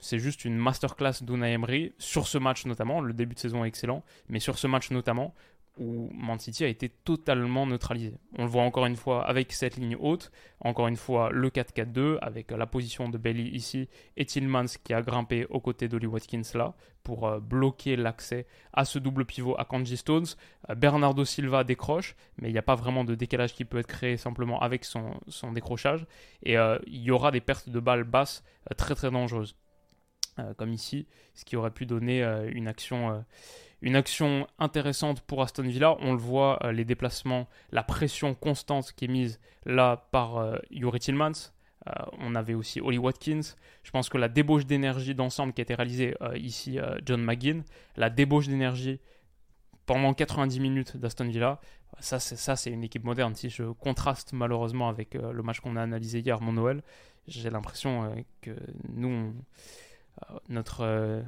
c'est 0.00 0.18
juste 0.18 0.46
une 0.46 0.56
masterclass 0.56 1.22
d'Unai 1.22 1.52
Emery 1.52 1.92
sur 1.98 2.26
ce 2.26 2.38
match 2.38 2.64
notamment. 2.64 3.02
Le 3.02 3.12
début 3.12 3.34
de 3.34 3.38
saison 3.38 3.64
est 3.64 3.68
excellent, 3.68 4.02
mais 4.28 4.40
sur 4.40 4.58
ce 4.58 4.66
match 4.66 4.90
notamment 4.90 5.34
où 5.78 6.10
Man 6.12 6.38
City 6.38 6.64
a 6.64 6.68
été 6.68 6.88
totalement 6.88 7.66
neutralisé. 7.66 8.18
On 8.38 8.44
le 8.44 8.48
voit 8.48 8.62
encore 8.62 8.86
une 8.86 8.96
fois 8.96 9.26
avec 9.26 9.52
cette 9.52 9.76
ligne 9.76 9.96
haute, 9.98 10.30
encore 10.60 10.88
une 10.88 10.96
fois 10.96 11.30
le 11.30 11.48
4-4-2 11.48 12.18
avec 12.20 12.50
la 12.50 12.66
position 12.66 13.08
de 13.08 13.16
Bailey 13.16 13.44
ici 13.44 13.88
et 14.16 14.26
Tillmans 14.26 14.66
qui 14.84 14.92
a 14.92 15.02
grimpé 15.02 15.46
aux 15.48 15.60
côtés 15.60 15.88
d'Oli 15.88 16.06
Watkins 16.06 16.42
là 16.54 16.74
pour 17.02 17.26
euh, 17.26 17.40
bloquer 17.40 17.96
l'accès 17.96 18.46
à 18.72 18.84
ce 18.84 18.98
double 18.98 19.24
pivot 19.24 19.56
à 19.58 19.64
Kanji 19.64 19.96
Stones. 19.96 20.26
Euh, 20.68 20.74
Bernardo 20.74 21.24
Silva 21.24 21.64
décroche, 21.64 22.16
mais 22.38 22.48
il 22.48 22.52
n'y 22.52 22.58
a 22.58 22.62
pas 22.62 22.76
vraiment 22.76 23.04
de 23.04 23.14
décalage 23.14 23.54
qui 23.54 23.64
peut 23.64 23.78
être 23.78 23.86
créé 23.86 24.16
simplement 24.16 24.60
avec 24.60 24.84
son, 24.84 25.14
décrochage. 25.52 26.06
Et 26.42 26.58
euh, 26.58 26.78
il 26.86 27.02
y 27.02 27.10
aura 27.10 27.30
des 27.30 27.40
pertes 27.40 27.68
de 27.68 27.80
balles 27.80 28.04
basses 28.04 28.44
très 28.76 28.94
très 28.94 29.10
dangereuses. 29.10 29.56
comme 30.56 30.72
ici, 30.72 31.06
ce 31.34 31.44
qui 31.44 31.56
aurait 31.56 31.72
pu 31.72 31.86
donner 31.86 32.22
une 32.52 32.68
action 32.68 33.24
une 33.82 33.96
action 33.96 34.46
intéressante 34.58 35.20
pour 35.22 35.42
Aston 35.42 35.64
Villa. 35.64 35.96
On 36.00 36.12
le 36.12 36.18
voit, 36.18 36.64
euh, 36.64 36.72
les 36.72 36.84
déplacements, 36.84 37.48
la 37.72 37.82
pression 37.82 38.34
constante 38.34 38.92
qui 38.92 39.04
est 39.06 39.08
mise 39.08 39.40
là 39.66 40.08
par 40.12 40.38
euh, 40.38 40.56
Yuri 40.70 41.00
Tillmans. 41.00 41.52
Euh, 41.88 41.92
on 42.20 42.36
avait 42.36 42.54
aussi 42.54 42.80
Oli 42.80 42.96
Watkins. 42.96 43.40
Je 43.82 43.90
pense 43.90 44.08
que 44.08 44.16
la 44.16 44.28
débauche 44.28 44.66
d'énergie 44.66 45.16
d'ensemble 45.16 45.52
qui 45.52 45.60
a 45.60 45.64
été 45.64 45.74
réalisée 45.74 46.14
ici, 46.36 46.78
John 47.04 47.20
McGinn, 47.20 47.64
la 47.96 48.08
débauche 48.08 48.46
d'énergie 48.46 49.00
pendant 49.84 50.14
90 50.14 50.60
minutes 50.60 50.96
d'Aston 50.96 51.26
Villa, 51.26 51.60
ça 51.98 52.20
c'est 52.20 52.70
une 52.70 52.84
équipe 52.84 53.02
moderne. 53.02 53.34
Si 53.34 53.50
je 53.50 53.64
contraste 53.64 54.32
malheureusement 54.32 54.88
avec 54.88 55.14
le 55.14 55.42
match 55.42 55.58
qu'on 55.58 55.74
a 55.74 55.82
analysé 55.82 56.20
hier, 56.20 56.40
mon 56.40 56.52
Noël, 56.52 56.82
j'ai 57.26 57.50
l'impression 57.50 58.14
que 58.42 58.52
nous, 58.88 59.34
notre 60.48 61.24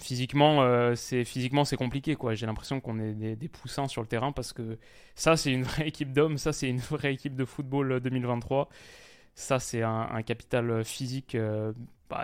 physiquement, 0.00 0.62
euh, 0.62 0.94
c'est 0.94 1.24
physiquement 1.24 1.64
c'est 1.64 1.76
compliqué 1.76 2.16
quoi. 2.16 2.34
J'ai 2.34 2.46
l'impression 2.46 2.80
qu'on 2.80 2.98
est 2.98 3.36
des, 3.36 3.48
poussins 3.48 3.88
sur 3.88 4.00
le 4.00 4.08
terrain 4.08 4.32
parce 4.32 4.52
que 4.52 4.78
ça 5.14 5.36
c'est 5.36 5.52
une 5.52 5.62
vraie 5.62 5.88
équipe 5.88 6.12
d'hommes, 6.12 6.38
ça 6.38 6.52
c'est 6.52 6.68
une 6.68 6.78
vraie 6.78 7.14
équipe 7.14 7.36
de 7.36 7.44
football 7.44 8.00
2023. 8.00 8.60
Euh, 8.60 8.74
ça 9.34 9.58
c'est 9.58 9.82
un, 9.82 10.22
capital 10.22 10.84
physique 10.84 11.34
euh, 11.34 11.72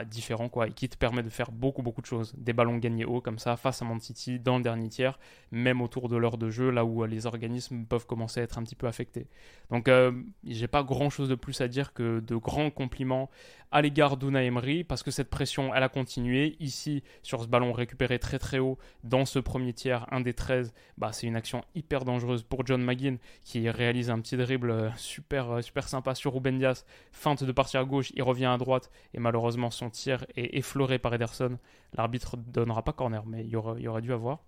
différent 0.04 0.48
quoi, 0.48 0.68
et 0.68 0.72
qui 0.72 0.88
te 0.88 0.96
permet 0.96 1.22
de 1.22 1.30
faire 1.30 1.50
beaucoup 1.50 1.82
beaucoup 1.82 2.00
de 2.00 2.06
choses. 2.06 2.34
Des 2.36 2.52
ballons 2.52 2.76
gagnés 2.76 3.04
haut 3.04 3.20
comme 3.20 3.38
ça 3.38 3.56
face 3.56 3.82
à 3.82 3.84
Man 3.84 4.00
City 4.00 4.38
dans 4.38 4.56
le 4.58 4.62
dernier 4.62 4.88
tiers, 4.88 5.18
même 5.50 5.80
autour 5.80 6.08
de 6.08 6.16
l'heure 6.16 6.38
de 6.38 6.50
jeu, 6.50 6.70
là 6.70 6.84
où 6.84 7.02
euh, 7.02 7.06
les 7.06 7.26
organismes 7.26 7.84
peuvent 7.84 8.06
commencer 8.06 8.40
à 8.40 8.42
être 8.42 8.58
un 8.58 8.62
petit 8.62 8.74
peu 8.74 8.86
affectés. 8.86 9.26
Donc 9.70 9.88
euh, 9.88 10.12
j'ai 10.44 10.68
pas 10.68 10.82
grand 10.82 11.10
chose 11.10 11.28
de 11.28 11.34
plus 11.34 11.60
à 11.60 11.68
dire 11.68 11.92
que 11.92 12.20
de 12.20 12.36
grands 12.36 12.70
compliments 12.70 13.30
à 13.72 13.82
l'égard 13.82 14.16
d'Una 14.16 14.42
Emery 14.44 14.84
parce 14.84 15.02
que 15.02 15.10
cette 15.10 15.28
pression 15.28 15.74
elle 15.74 15.82
a 15.82 15.88
continué. 15.88 16.56
Ici 16.60 17.02
sur 17.22 17.42
ce 17.42 17.48
ballon 17.48 17.72
récupéré 17.72 18.18
très 18.18 18.38
très 18.38 18.58
haut 18.58 18.78
dans 19.04 19.24
ce 19.24 19.38
premier 19.38 19.72
tiers, 19.72 20.06
un 20.10 20.20
des 20.20 20.34
13, 20.34 20.72
bah, 20.98 21.12
c'est 21.12 21.26
une 21.26 21.36
action 21.36 21.64
hyper 21.74 22.04
dangereuse 22.04 22.42
pour 22.42 22.66
John 22.66 22.82
McGinn 22.82 23.18
qui 23.44 23.68
réalise 23.68 24.10
un 24.10 24.20
petit 24.20 24.36
dribble 24.36 24.70
euh, 24.70 24.90
super, 24.96 25.62
super 25.62 25.88
sympa 25.88 26.14
sur 26.14 26.34
Ruben 26.34 26.58
Dias, 26.58 26.84
feinte 27.12 27.44
de 27.44 27.52
partir 27.52 27.80
à 27.80 27.84
gauche, 27.84 28.12
il 28.14 28.22
revient 28.22 28.46
à 28.46 28.56
droite 28.56 28.90
et 29.14 29.20
malheureusement 29.20 29.70
son 29.76 29.90
tir 29.90 30.24
est 30.34 30.56
effleuré 30.56 30.98
par 30.98 31.14
Ederson. 31.14 31.58
L'arbitre 31.92 32.36
donnera 32.36 32.82
pas 32.82 32.92
corner, 32.92 33.24
mais 33.26 33.44
il 33.44 33.50
y 33.50 33.56
aurait, 33.56 34.02
dû 34.02 34.12
avoir. 34.12 34.40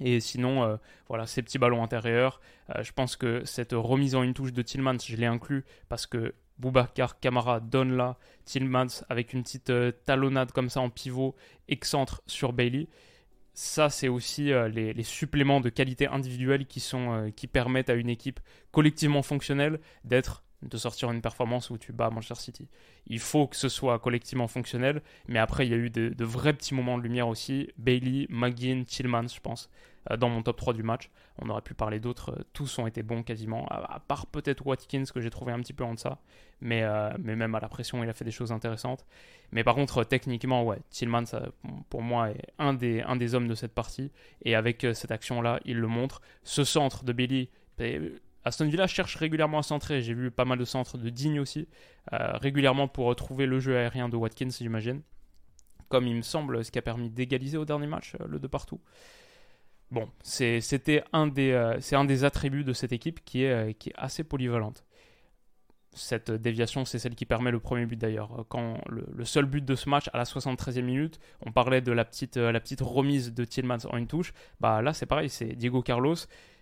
Et 0.00 0.20
sinon, 0.20 0.64
euh, 0.64 0.76
voilà, 1.08 1.26
ces 1.26 1.42
petits 1.42 1.58
ballons 1.58 1.82
intérieurs. 1.82 2.40
Euh, 2.74 2.82
je 2.82 2.92
pense 2.92 3.16
que 3.16 3.44
cette 3.44 3.72
remise 3.72 4.14
en 4.14 4.22
une 4.22 4.34
touche 4.34 4.52
de 4.52 4.62
Tillmans, 4.62 4.98
je 4.98 5.16
l'ai 5.16 5.26
inclus 5.26 5.64
parce 5.88 6.06
que 6.06 6.34
Boubacar 6.58 7.20
Camara 7.20 7.60
donne 7.60 7.96
là 7.96 8.18
Tillmans 8.44 9.04
avec 9.08 9.32
une 9.32 9.42
petite 9.42 9.70
euh, 9.70 9.92
talonnade 10.06 10.52
comme 10.52 10.70
ça 10.70 10.80
en 10.80 10.90
pivot, 10.90 11.34
excentre 11.68 12.22
sur 12.26 12.52
Bailey. 12.52 12.88
Ça, 13.52 13.90
c'est 13.90 14.08
aussi 14.08 14.44
les, 14.44 14.94
les, 14.94 15.02
suppléments 15.02 15.60
de 15.60 15.68
qualité 15.68 16.06
individuelle 16.06 16.66
qui, 16.66 16.80
sont, 16.80 17.30
qui 17.34 17.46
permettent 17.46 17.90
à 17.90 17.94
une 17.94 18.08
équipe 18.08 18.40
collectivement 18.70 19.22
fonctionnelle 19.22 19.80
d'être 20.04 20.44
de 20.62 20.76
sortir 20.76 21.10
une 21.10 21.22
performance 21.22 21.70
où 21.70 21.78
tu 21.78 21.92
bats 21.92 22.10
Manchester 22.10 22.34
City. 22.42 22.68
Il 23.06 23.18
faut 23.18 23.46
que 23.46 23.56
ce 23.56 23.68
soit 23.68 23.98
collectivement 23.98 24.48
fonctionnel, 24.48 25.02
mais 25.26 25.38
après 25.38 25.66
il 25.66 25.70
y 25.70 25.74
a 25.74 25.78
eu 25.78 25.90
de, 25.90 26.24
vrais 26.24 26.52
petits 26.52 26.74
moments 26.74 26.98
de 26.98 27.02
lumière 27.02 27.28
aussi. 27.28 27.70
Bailey, 27.78 28.26
McGinn, 28.28 28.84
Tillmans, 28.84 29.28
je 29.28 29.40
pense, 29.40 29.70
euh, 30.10 30.16
dans 30.16 30.28
mon 30.28 30.42
top 30.42 30.56
3 30.56 30.74
du 30.74 30.82
match. 30.82 31.10
On 31.38 31.48
aurait 31.48 31.62
pu 31.62 31.74
parler 31.74 31.98
d'autres, 31.98 32.32
euh, 32.32 32.44
tous 32.52 32.78
ont 32.78 32.86
été 32.86 33.02
bons 33.02 33.22
quasiment, 33.22 33.66
à, 33.68 34.00
part 34.00 34.26
peut-être 34.26 34.66
Watkins 34.66 35.04
que 35.12 35.20
j'ai 35.20 35.30
trouvé 35.30 35.52
un 35.52 35.60
petit 35.60 35.72
peu 35.72 35.84
en 35.84 35.94
deçà, 35.94 36.18
mais, 36.60 36.82
euh, 36.82 37.10
mais 37.18 37.36
même 37.36 37.54
à 37.54 37.60
la 37.60 37.68
pression 37.68 38.04
il 38.04 38.10
a 38.10 38.12
fait 38.12 38.24
des 38.24 38.30
choses 38.30 38.52
intéressantes. 38.52 39.06
Mais 39.52 39.64
par 39.64 39.74
contre 39.74 40.04
techniquement, 40.04 40.62
ouais, 40.64 40.78
Tillmans 40.90 41.24
pour 41.88 42.02
moi 42.02 42.30
est 42.30 42.46
un 42.58 42.74
des, 42.74 43.00
un 43.00 43.16
des 43.16 43.34
hommes 43.34 43.48
de 43.48 43.54
cette 43.54 43.72
partie, 43.72 44.12
et 44.44 44.54
avec 44.54 44.86
cette 44.92 45.10
action-là, 45.10 45.60
il 45.64 45.78
le 45.78 45.88
montre. 45.88 46.20
Ce 46.44 46.64
centre 46.64 47.04
de 47.04 47.12
Bailey, 47.12 47.48
Aston 48.44 48.68
Villa 48.68 48.86
cherche 48.86 49.16
régulièrement 49.16 49.58
à 49.58 49.62
centrer. 49.62 50.02
J'ai 50.02 50.14
vu 50.14 50.30
pas 50.30 50.44
mal 50.44 50.58
de 50.58 50.64
centres 50.64 50.98
de 50.98 51.08
Digne 51.10 51.40
aussi, 51.40 51.68
euh, 52.12 52.32
régulièrement 52.38 52.88
pour 52.88 53.06
retrouver 53.06 53.46
le 53.46 53.60
jeu 53.60 53.76
aérien 53.76 54.08
de 54.08 54.16
Watkins, 54.16 54.50
j'imagine. 54.50 55.02
Comme 55.88 56.06
il 56.06 56.16
me 56.16 56.22
semble, 56.22 56.64
ce 56.64 56.70
qui 56.70 56.78
a 56.78 56.82
permis 56.82 57.10
d'égaliser 57.10 57.58
au 57.58 57.64
dernier 57.64 57.86
match, 57.86 58.14
euh, 58.20 58.26
le 58.26 58.38
de 58.38 58.46
partout. 58.46 58.80
Bon, 59.90 60.08
c'était 60.22 61.02
un, 61.12 61.26
des, 61.26 61.50
euh, 61.50 61.78
un 61.92 62.04
des 62.04 62.22
attributs 62.24 62.62
de 62.62 62.72
cette 62.72 62.92
équipe 62.92 63.24
qui 63.24 63.42
est, 63.42 63.74
qui 63.74 63.90
est 63.90 63.94
assez 63.96 64.22
polyvalente. 64.22 64.84
Cette 65.92 66.30
déviation, 66.30 66.84
c'est 66.84 67.00
celle 67.00 67.16
qui 67.16 67.26
permet 67.26 67.50
le 67.50 67.58
premier 67.58 67.84
but 67.86 67.96
d'ailleurs. 67.96 68.46
Quand 68.48 68.80
le, 68.88 69.24
seul 69.24 69.46
but 69.46 69.64
de 69.64 69.74
ce 69.74 69.88
match 69.88 70.08
à 70.12 70.18
la 70.18 70.22
73e 70.22 70.82
minute, 70.82 71.18
on 71.44 71.50
parlait 71.50 71.80
de 71.80 71.90
la 71.90 72.04
petite, 72.04 72.36
la 72.36 72.60
petite 72.60 72.80
remise 72.80 73.34
de 73.34 73.44
Tillmans 73.44 73.84
en 73.90 73.96
une 73.96 74.06
touche. 74.06 74.32
Bah 74.60 74.80
là, 74.80 74.92
c'est 74.94 75.06
pareil, 75.06 75.28
c'est 75.28 75.56
Diego 75.56 75.82
Carlos 75.82 76.14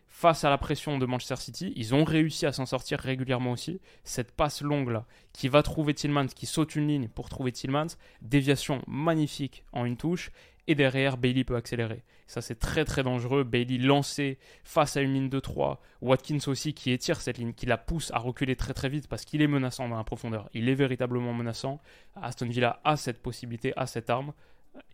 face 0.08 0.42
à 0.42 0.50
la 0.50 0.58
pression 0.58 0.98
de 0.98 1.06
Manchester 1.06 1.36
City, 1.36 1.72
ils 1.76 1.94
ont 1.94 2.04
réussi 2.04 2.46
à 2.46 2.52
s'en 2.52 2.66
sortir 2.66 2.98
régulièrement 2.98 3.52
aussi. 3.52 3.80
Cette 4.04 4.32
passe 4.32 4.62
longue 4.62 4.88
là, 4.88 5.06
qui 5.32 5.48
va 5.48 5.62
trouver 5.62 5.94
Tillmans, 5.94 6.26
qui 6.26 6.46
saute 6.46 6.74
une 6.74 6.88
ligne 6.88 7.08
pour 7.08 7.28
trouver 7.28 7.52
Tillmans, 7.52 7.96
déviation 8.22 8.82
magnifique 8.86 9.64
en 9.72 9.84
une 9.84 9.96
touche, 9.96 10.30
et 10.66 10.74
derrière 10.74 11.16
Bailey 11.16 11.44
peut 11.44 11.56
accélérer. 11.56 12.02
Ça 12.26 12.42
c'est 12.42 12.58
très 12.58 12.84
très 12.84 13.02
dangereux. 13.02 13.42
Bailey 13.42 13.78
lancé 13.78 14.38
face 14.64 14.96
à 14.96 15.00
une 15.00 15.14
ligne 15.14 15.28
de 15.28 15.40
3, 15.40 15.80
Watkins 16.02 16.38
aussi 16.46 16.74
qui 16.74 16.90
étire 16.90 17.20
cette 17.20 17.38
ligne, 17.38 17.54
qui 17.54 17.66
la 17.66 17.78
pousse 17.78 18.10
à 18.12 18.18
reculer 18.18 18.54
très 18.54 18.74
très 18.74 18.88
vite 18.88 19.08
parce 19.08 19.24
qu'il 19.24 19.40
est 19.40 19.46
menaçant 19.46 19.88
dans 19.88 19.96
la 19.96 20.04
profondeur. 20.04 20.50
Il 20.52 20.68
est 20.68 20.74
véritablement 20.74 21.32
menaçant. 21.32 21.80
Aston 22.16 22.46
Villa 22.46 22.80
a 22.84 22.96
cette 22.96 23.22
possibilité, 23.22 23.72
a 23.76 23.86
cette 23.86 24.10
arme 24.10 24.32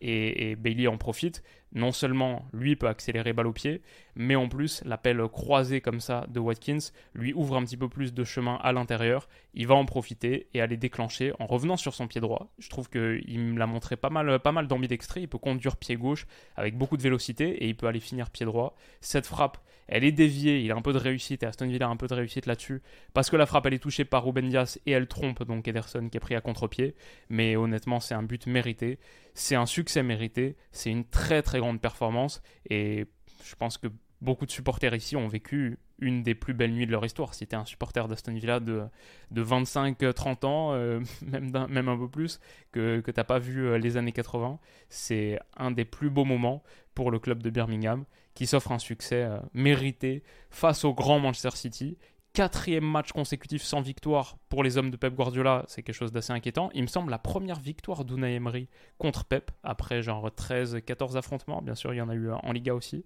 et, 0.00 0.56
Bailey 0.56 0.86
en 0.86 0.98
profite. 0.98 1.42
Non 1.72 1.90
seulement 1.90 2.44
lui 2.52 2.76
peut 2.76 2.86
accélérer 2.86 3.32
balle 3.32 3.48
au 3.48 3.52
pied, 3.52 3.82
mais 4.14 4.36
en 4.36 4.48
plus 4.48 4.80
l'appel 4.84 5.20
croisé 5.26 5.80
comme 5.80 5.98
ça 5.98 6.24
de 6.28 6.38
Watkins 6.38 6.78
lui 7.14 7.32
ouvre 7.32 7.56
un 7.56 7.64
petit 7.64 7.76
peu 7.76 7.88
plus 7.88 8.14
de 8.14 8.22
chemin 8.22 8.60
à 8.62 8.72
l'intérieur. 8.72 9.28
Il 9.54 9.66
va 9.66 9.74
en 9.74 9.84
profiter 9.84 10.46
et 10.54 10.60
aller 10.60 10.76
déclencher 10.76 11.32
en 11.40 11.46
revenant 11.46 11.76
sur 11.76 11.92
son 11.92 12.06
pied 12.06 12.20
droit. 12.20 12.52
Je 12.60 12.68
trouve 12.68 12.88
qu'il 12.88 13.40
me 13.40 13.58
l'a 13.58 13.66
montré 13.66 13.96
pas 13.96 14.10
mal, 14.10 14.38
pas 14.38 14.52
mal 14.52 14.68
d'ambidextrie. 14.68 15.22
Il 15.22 15.28
peut 15.28 15.38
conduire 15.38 15.76
pied 15.76 15.96
gauche 15.96 16.26
avec 16.54 16.78
beaucoup 16.78 16.96
de 16.96 17.02
vélocité 17.02 17.64
et 17.64 17.66
il 17.66 17.76
peut 17.76 17.88
aller 17.88 17.98
finir 17.98 18.30
pied 18.30 18.46
droit. 18.46 18.76
Cette 19.00 19.26
frappe, 19.26 19.58
elle 19.86 20.04
est 20.04 20.12
déviée, 20.12 20.60
il 20.60 20.70
a 20.72 20.76
un 20.76 20.82
peu 20.82 20.92
de 20.92 20.98
réussite 20.98 21.42
et 21.42 21.46
Aston 21.46 21.66
Villa 21.66 21.86
a 21.86 21.90
un 21.90 21.96
peu 21.96 22.06
de 22.06 22.14
réussite 22.14 22.46
là-dessus 22.46 22.82
parce 23.12 23.30
que 23.30 23.36
la 23.36 23.46
frappe 23.46 23.66
elle 23.66 23.74
est 23.74 23.78
touchée 23.78 24.04
par 24.04 24.24
Ruben 24.24 24.48
Dias 24.48 24.78
et 24.86 24.92
elle 24.92 25.06
trompe 25.06 25.44
donc 25.44 25.68
Ederson 25.68 26.08
qui 26.08 26.16
est 26.16 26.20
pris 26.20 26.34
à 26.34 26.40
contre-pied. 26.40 26.94
Mais 27.28 27.56
honnêtement, 27.56 28.00
c'est 28.00 28.14
un 28.14 28.22
but 28.22 28.46
mérité. 28.46 28.98
C'est 29.34 29.56
un 29.56 29.66
succès 29.66 30.02
mérité, 30.02 30.56
c'est 30.72 30.90
une 30.90 31.04
très 31.04 31.42
très 31.42 31.58
grande 31.58 31.80
performance 31.80 32.42
et 32.70 33.06
je 33.44 33.54
pense 33.56 33.78
que 33.78 33.88
beaucoup 34.20 34.46
de 34.46 34.50
supporters 34.50 34.94
ici 34.94 35.16
ont 35.16 35.28
vécu 35.28 35.78
une 36.00 36.22
des 36.22 36.34
plus 36.34 36.54
belles 36.54 36.72
nuits 36.72 36.86
de 36.86 36.90
leur 36.90 37.04
histoire. 37.04 37.34
Si 37.34 37.46
tu 37.46 37.54
es 37.54 37.58
un 37.58 37.64
supporter 37.64 38.08
d'Aston 38.08 38.32
Villa 38.32 38.58
de, 38.60 38.84
de 39.30 39.44
25-30 39.44 40.46
ans, 40.46 40.72
euh, 40.72 41.00
même, 41.22 41.66
même 41.68 41.88
un 41.88 41.96
peu 41.96 42.08
plus, 42.08 42.40
que, 42.72 43.00
que 43.00 43.10
tu 43.10 43.20
n'as 43.20 43.24
pas 43.24 43.38
vu 43.38 43.66
euh, 43.66 43.78
les 43.78 43.96
années 43.96 44.12
80, 44.12 44.58
c'est 44.88 45.38
un 45.56 45.70
des 45.70 45.84
plus 45.84 46.10
beaux 46.10 46.24
moments 46.24 46.62
pour 46.94 47.10
le 47.10 47.18
club 47.18 47.42
de 47.42 47.50
Birmingham 47.50 48.04
qui 48.34 48.46
s'offre 48.46 48.72
un 48.72 48.78
succès 48.78 49.22
euh, 49.22 49.38
mérité 49.52 50.22
face 50.50 50.84
au 50.84 50.92
grand 50.92 51.18
Manchester 51.20 51.56
City 51.56 51.96
quatrième 52.34 52.84
match 52.84 53.12
consécutif 53.12 53.62
sans 53.62 53.80
victoire 53.80 54.36
pour 54.48 54.64
les 54.64 54.76
hommes 54.76 54.90
de 54.90 54.96
Pep 54.96 55.14
Guardiola, 55.14 55.64
c'est 55.68 55.84
quelque 55.84 55.94
chose 55.94 56.10
d'assez 56.10 56.32
inquiétant. 56.32 56.68
Il 56.74 56.82
me 56.82 56.88
semble 56.88 57.10
la 57.10 57.18
première 57.18 57.60
victoire 57.60 58.04
d'Unai 58.04 58.34
Emery 58.34 58.68
contre 58.98 59.24
Pep, 59.24 59.52
après 59.62 60.02
genre 60.02 60.28
13-14 60.28 61.16
affrontements, 61.16 61.62
bien 61.62 61.76
sûr 61.76 61.94
il 61.94 61.98
y 61.98 62.00
en 62.02 62.08
a 62.08 62.14
eu 62.14 62.32
en 62.32 62.52
Liga 62.52 62.74
aussi. 62.74 63.04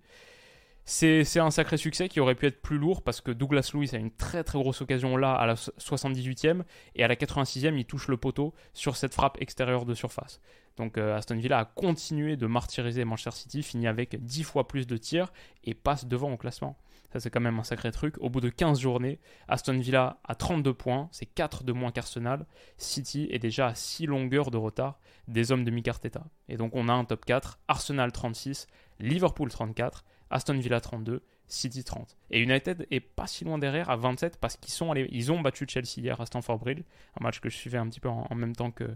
C'est 0.90 1.38
un 1.38 1.50
sacré 1.50 1.76
succès 1.76 2.08
qui 2.08 2.18
aurait 2.18 2.34
pu 2.34 2.46
être 2.46 2.62
plus 2.62 2.78
lourd 2.78 3.02
parce 3.02 3.20
que 3.20 3.30
Douglas 3.30 3.72
Lewis 3.74 3.90
a 3.92 3.98
une 3.98 4.10
très 4.10 4.42
très 4.42 4.58
grosse 4.58 4.80
occasion 4.80 5.18
là 5.18 5.34
à 5.34 5.44
la 5.44 5.54
78e 5.54 6.62
et 6.94 7.04
à 7.04 7.08
la 7.08 7.14
86e 7.14 7.76
il 7.76 7.84
touche 7.84 8.08
le 8.08 8.16
poteau 8.16 8.54
sur 8.72 8.96
cette 8.96 9.12
frappe 9.12 9.36
extérieure 9.42 9.84
de 9.84 9.92
surface. 9.92 10.40
Donc 10.78 10.96
euh, 10.96 11.16
Aston 11.16 11.36
Villa 11.36 11.58
a 11.58 11.64
continué 11.64 12.36
de 12.36 12.46
martyriser 12.46 13.04
Manchester 13.04 13.32
City, 13.32 13.62
finit 13.62 13.88
avec 13.88 14.24
10 14.24 14.44
fois 14.44 14.66
plus 14.66 14.86
de 14.86 14.96
tirs 14.96 15.32
et 15.64 15.74
passe 15.74 16.06
devant 16.06 16.32
au 16.32 16.36
classement. 16.36 16.78
Ça, 17.12 17.20
c'est 17.20 17.30
quand 17.30 17.40
même 17.40 17.58
un 17.58 17.64
sacré 17.64 17.90
truc. 17.90 18.16
Au 18.20 18.28
bout 18.28 18.40
de 18.40 18.50
15 18.50 18.80
journées, 18.80 19.18
Aston 19.48 19.78
Villa 19.78 20.18
a 20.24 20.34
32 20.34 20.74
points, 20.74 21.08
c'est 21.10 21.26
4 21.26 21.64
de 21.64 21.72
moins 21.72 21.90
qu'Arsenal. 21.90 22.46
City 22.76 23.28
est 23.30 23.38
déjà 23.38 23.68
à 23.68 23.74
6 23.74 24.06
longueurs 24.06 24.50
de 24.50 24.58
retard 24.58 25.00
des 25.26 25.50
hommes 25.50 25.64
de 25.64 25.70
Micarteta. 25.70 26.24
Et 26.48 26.56
donc, 26.56 26.72
on 26.74 26.88
a 26.88 26.92
un 26.92 27.04
top 27.04 27.24
4 27.24 27.60
Arsenal 27.66 28.12
36, 28.12 28.66
Liverpool 29.00 29.48
34, 29.48 30.04
Aston 30.30 30.58
Villa 30.58 30.80
32, 30.80 31.22
City 31.46 31.84
30. 31.84 32.16
Et 32.30 32.40
United 32.40 32.86
est 32.90 33.00
pas 33.00 33.26
si 33.26 33.44
loin 33.44 33.58
derrière 33.58 33.88
à 33.90 33.96
27 33.96 34.38
parce 34.38 34.56
qu'ils 34.56 34.72
sont 34.72 34.88
ont 34.88 35.40
battu 35.40 35.66
Chelsea 35.68 35.98
hier 35.98 36.20
à 36.20 36.26
Stamford 36.26 36.58
Bridge, 36.58 36.82
un 37.18 37.24
match 37.24 37.40
que 37.40 37.48
je 37.48 37.56
suivais 37.56 37.78
un 37.78 37.88
petit 37.88 38.00
peu 38.00 38.08
en 38.08 38.34
même 38.34 38.54
temps 38.54 38.70
que, 38.70 38.88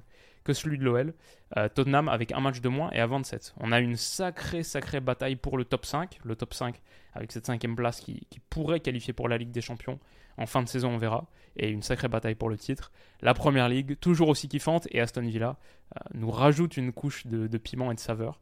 que 0.44 0.52
celui 0.52 0.78
de 0.78 0.84
l'OL. 0.84 1.14
Euh, 1.56 1.68
Tottenham 1.68 2.08
avec 2.08 2.32
un 2.32 2.40
match 2.40 2.60
de 2.60 2.68
moins 2.68 2.90
et 2.90 3.00
à 3.00 3.06
27. 3.06 3.54
On 3.58 3.72
a 3.72 3.80
une 3.80 3.96
sacrée, 3.96 4.62
sacrée 4.62 5.00
bataille 5.00 5.36
pour 5.36 5.56
le 5.56 5.64
top 5.64 5.86
5. 5.86 6.18
Le 6.24 6.36
top 6.36 6.54
5 6.54 6.80
avec 7.14 7.32
cette 7.32 7.46
cinquième 7.46 7.76
place 7.76 8.00
qui, 8.00 8.26
pourrait 8.48 8.80
qualifier 8.80 9.12
pour 9.12 9.28
la 9.28 9.38
Ligue 9.38 9.50
des 9.50 9.60
Champions. 9.60 9.98
En 10.38 10.46
fin 10.46 10.62
de 10.62 10.68
saison, 10.68 10.90
on 10.90 10.98
verra. 10.98 11.26
Et 11.56 11.68
une 11.68 11.82
sacrée 11.82 12.08
bataille 12.08 12.34
pour 12.34 12.48
le 12.48 12.56
titre. 12.56 12.90
La 13.20 13.34
Première 13.34 13.68
Ligue, 13.68 13.98
toujours 13.98 14.28
aussi 14.28 14.48
kiffante. 14.48 14.88
Et 14.90 15.00
Aston 15.00 15.22
Villa 15.22 15.58
euh, 15.96 16.00
nous 16.14 16.30
rajoute 16.30 16.76
une 16.76 16.92
couche 16.92 17.26
de, 17.26 17.58
piment 17.58 17.92
et 17.92 17.94
de 17.94 18.00
saveur. 18.00 18.40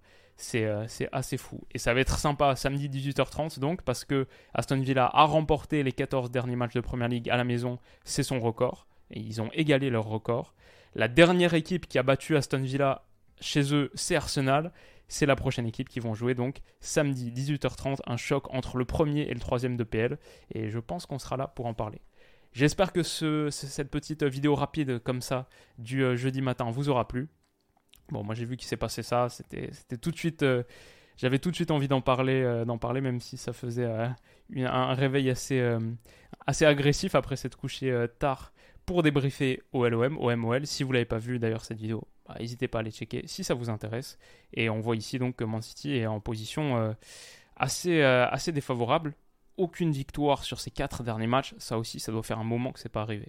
Euh, 0.55 0.85
c'est 0.88 1.09
assez 1.12 1.37
fou. 1.37 1.61
Et 1.72 1.79
ça 1.79 1.94
va 1.94 2.00
être 2.00 2.18
sympa 2.18 2.57
samedi 2.57 2.88
18h30 2.88 3.59
donc, 3.59 3.83
parce 3.83 4.05
que 4.05 4.26
Aston 4.55 4.81
Villa 4.81 5.11
a 5.12 5.24
remporté 5.24 5.83
les 5.83 5.92
14 5.92 6.31
derniers 6.31 6.57
matchs 6.57 6.74
de 6.74 6.81
Première 6.81 7.09
Ligue 7.09 7.31
à 7.31 7.37
la 7.37 7.44
maison. 7.44 7.79
C'est 8.05 8.22
son 8.22 8.40
record. 8.40 8.87
Et 9.11 9.20
ils 9.20 9.40
ont 9.42 9.50
égalé 9.53 9.90
leur 9.90 10.05
record. 10.05 10.55
La 10.94 11.09
dernière 11.09 11.55
équipe 11.55 11.87
qui 11.87 11.98
a 11.98 12.03
battu 12.03 12.37
Aston 12.37 12.62
Villa 12.62 13.05
chez 13.40 13.74
eux, 13.74 13.90
c'est 13.94 14.16
Arsenal. 14.16 14.72
C'est 15.09 15.26
la 15.26 15.35
prochaine 15.35 15.66
équipe 15.66 15.88
qui 15.88 15.98
vont 15.98 16.14
jouer 16.14 16.35
donc 16.35 16.59
samedi 16.79 17.33
18h30, 17.33 17.98
un 18.07 18.16
choc 18.16 18.53
entre 18.55 18.76
le 18.76 18.85
premier 18.85 19.22
et 19.22 19.35
le 19.35 19.40
troisième 19.40 19.76
de 19.76 19.83
PL. 19.83 20.18
Et 20.55 20.70
je 20.70 20.79
pense 20.79 21.07
qu'on 21.07 21.18
sera 21.18 21.37
là 21.37 21.48
pour 21.48 21.66
en 21.66 21.74
parler. 21.74 22.00
J'espère 22.53 22.92
que 22.92 23.03
cette 23.03 23.90
petite 23.90 24.24
vidéo 24.24 24.55
rapide 24.55 25.00
comme 25.00 25.20
ça 25.20 25.48
du 25.79 26.03
euh, 26.03 26.16
jeudi 26.16 26.42
matin 26.42 26.70
vous 26.70 26.88
aura 26.88 27.07
plu. 27.07 27.29
Bon, 28.11 28.25
moi 28.25 28.35
j'ai 28.35 28.44
vu 28.44 28.57
qu'il 28.57 28.68
s'est 28.68 28.77
passé 28.77 29.03
ça, 29.03 29.29
c'était 29.29 29.70
tout 30.01 30.11
de 30.11 30.16
suite... 30.16 30.42
Euh, 30.42 30.62
j'avais 31.16 31.38
tout 31.38 31.51
de 31.51 31.55
suite 31.55 31.70
envie 31.70 31.88
d'en 31.88 32.01
parler, 32.01 32.40
euh, 32.42 32.64
d'en 32.64 32.79
parler, 32.79 33.03
même 33.03 33.20
si 33.20 33.37
ça 33.37 33.53
faisait 33.53 33.85
un 33.85 34.94
réveil 34.94 35.29
assez, 35.29 35.62
assez 36.46 36.64
agressif 36.64 37.14
après 37.14 37.37
s'être 37.37 37.59
couché 37.59 38.07
tard 38.18 38.53
pour 38.87 39.03
débriefer 39.03 39.62
au 39.73 39.87
LOM, 39.87 40.16
au 40.18 40.35
MOL. 40.35 40.66
Si 40.66 40.83
vous 40.83 40.92
l'avez 40.92 41.05
pas 41.05 41.18
vu 41.18 41.38
d'ailleurs 41.38 41.64
cette 41.64 41.79
vidéo, 41.79 42.09
bah, 42.27 42.37
n'hésitez 42.38 42.68
pas 42.68 42.79
à 42.79 42.81
aller 42.81 42.90
checker 42.90 43.23
si 43.27 43.44
ça 43.44 43.55
vous 43.55 43.70
intéresse. 43.70 44.18
Et 44.53 44.70
on 44.70 44.81
voit 44.81 44.96
ici 44.96 45.18
donc 45.18 45.37
que 45.37 45.44
Man 45.44 45.62
City 45.62 45.96
est 45.96 46.07
en 46.07 46.20
position 46.20 46.77
euh, 46.77 46.92
assez, 47.57 48.03
euh, 48.03 48.29
assez 48.29 48.53
défavorable. 48.53 49.14
Aucune 49.57 49.92
victoire 49.92 50.44
sur 50.44 50.61
ces 50.61 50.70
quatre 50.70 51.03
derniers 51.03 51.27
matchs. 51.27 51.55
Ça 51.59 51.79
aussi, 51.79 52.01
ça 52.01 52.12
doit 52.12 52.23
faire 52.23 52.38
un 52.38 52.44
moment 52.44 52.73
que 52.73 52.79
c'est 52.79 52.88
pas 52.88 53.03
arrivé. 53.03 53.29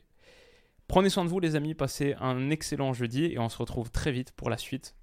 Prenez 0.92 1.10
soin 1.10 1.24
de 1.24 1.30
vous 1.30 1.40
les 1.40 1.56
amis, 1.56 1.74
passez 1.74 2.16
un 2.20 2.50
excellent 2.50 2.92
jeudi 2.92 3.24
et 3.24 3.40
on 3.40 3.48
se 3.48 3.58
retrouve 3.58 3.92
très 3.92 4.12
vite 4.12 4.34
pour 4.34 4.50
la 4.50 4.58
suite. 4.58 4.94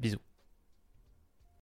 Bisous. 0.00 0.18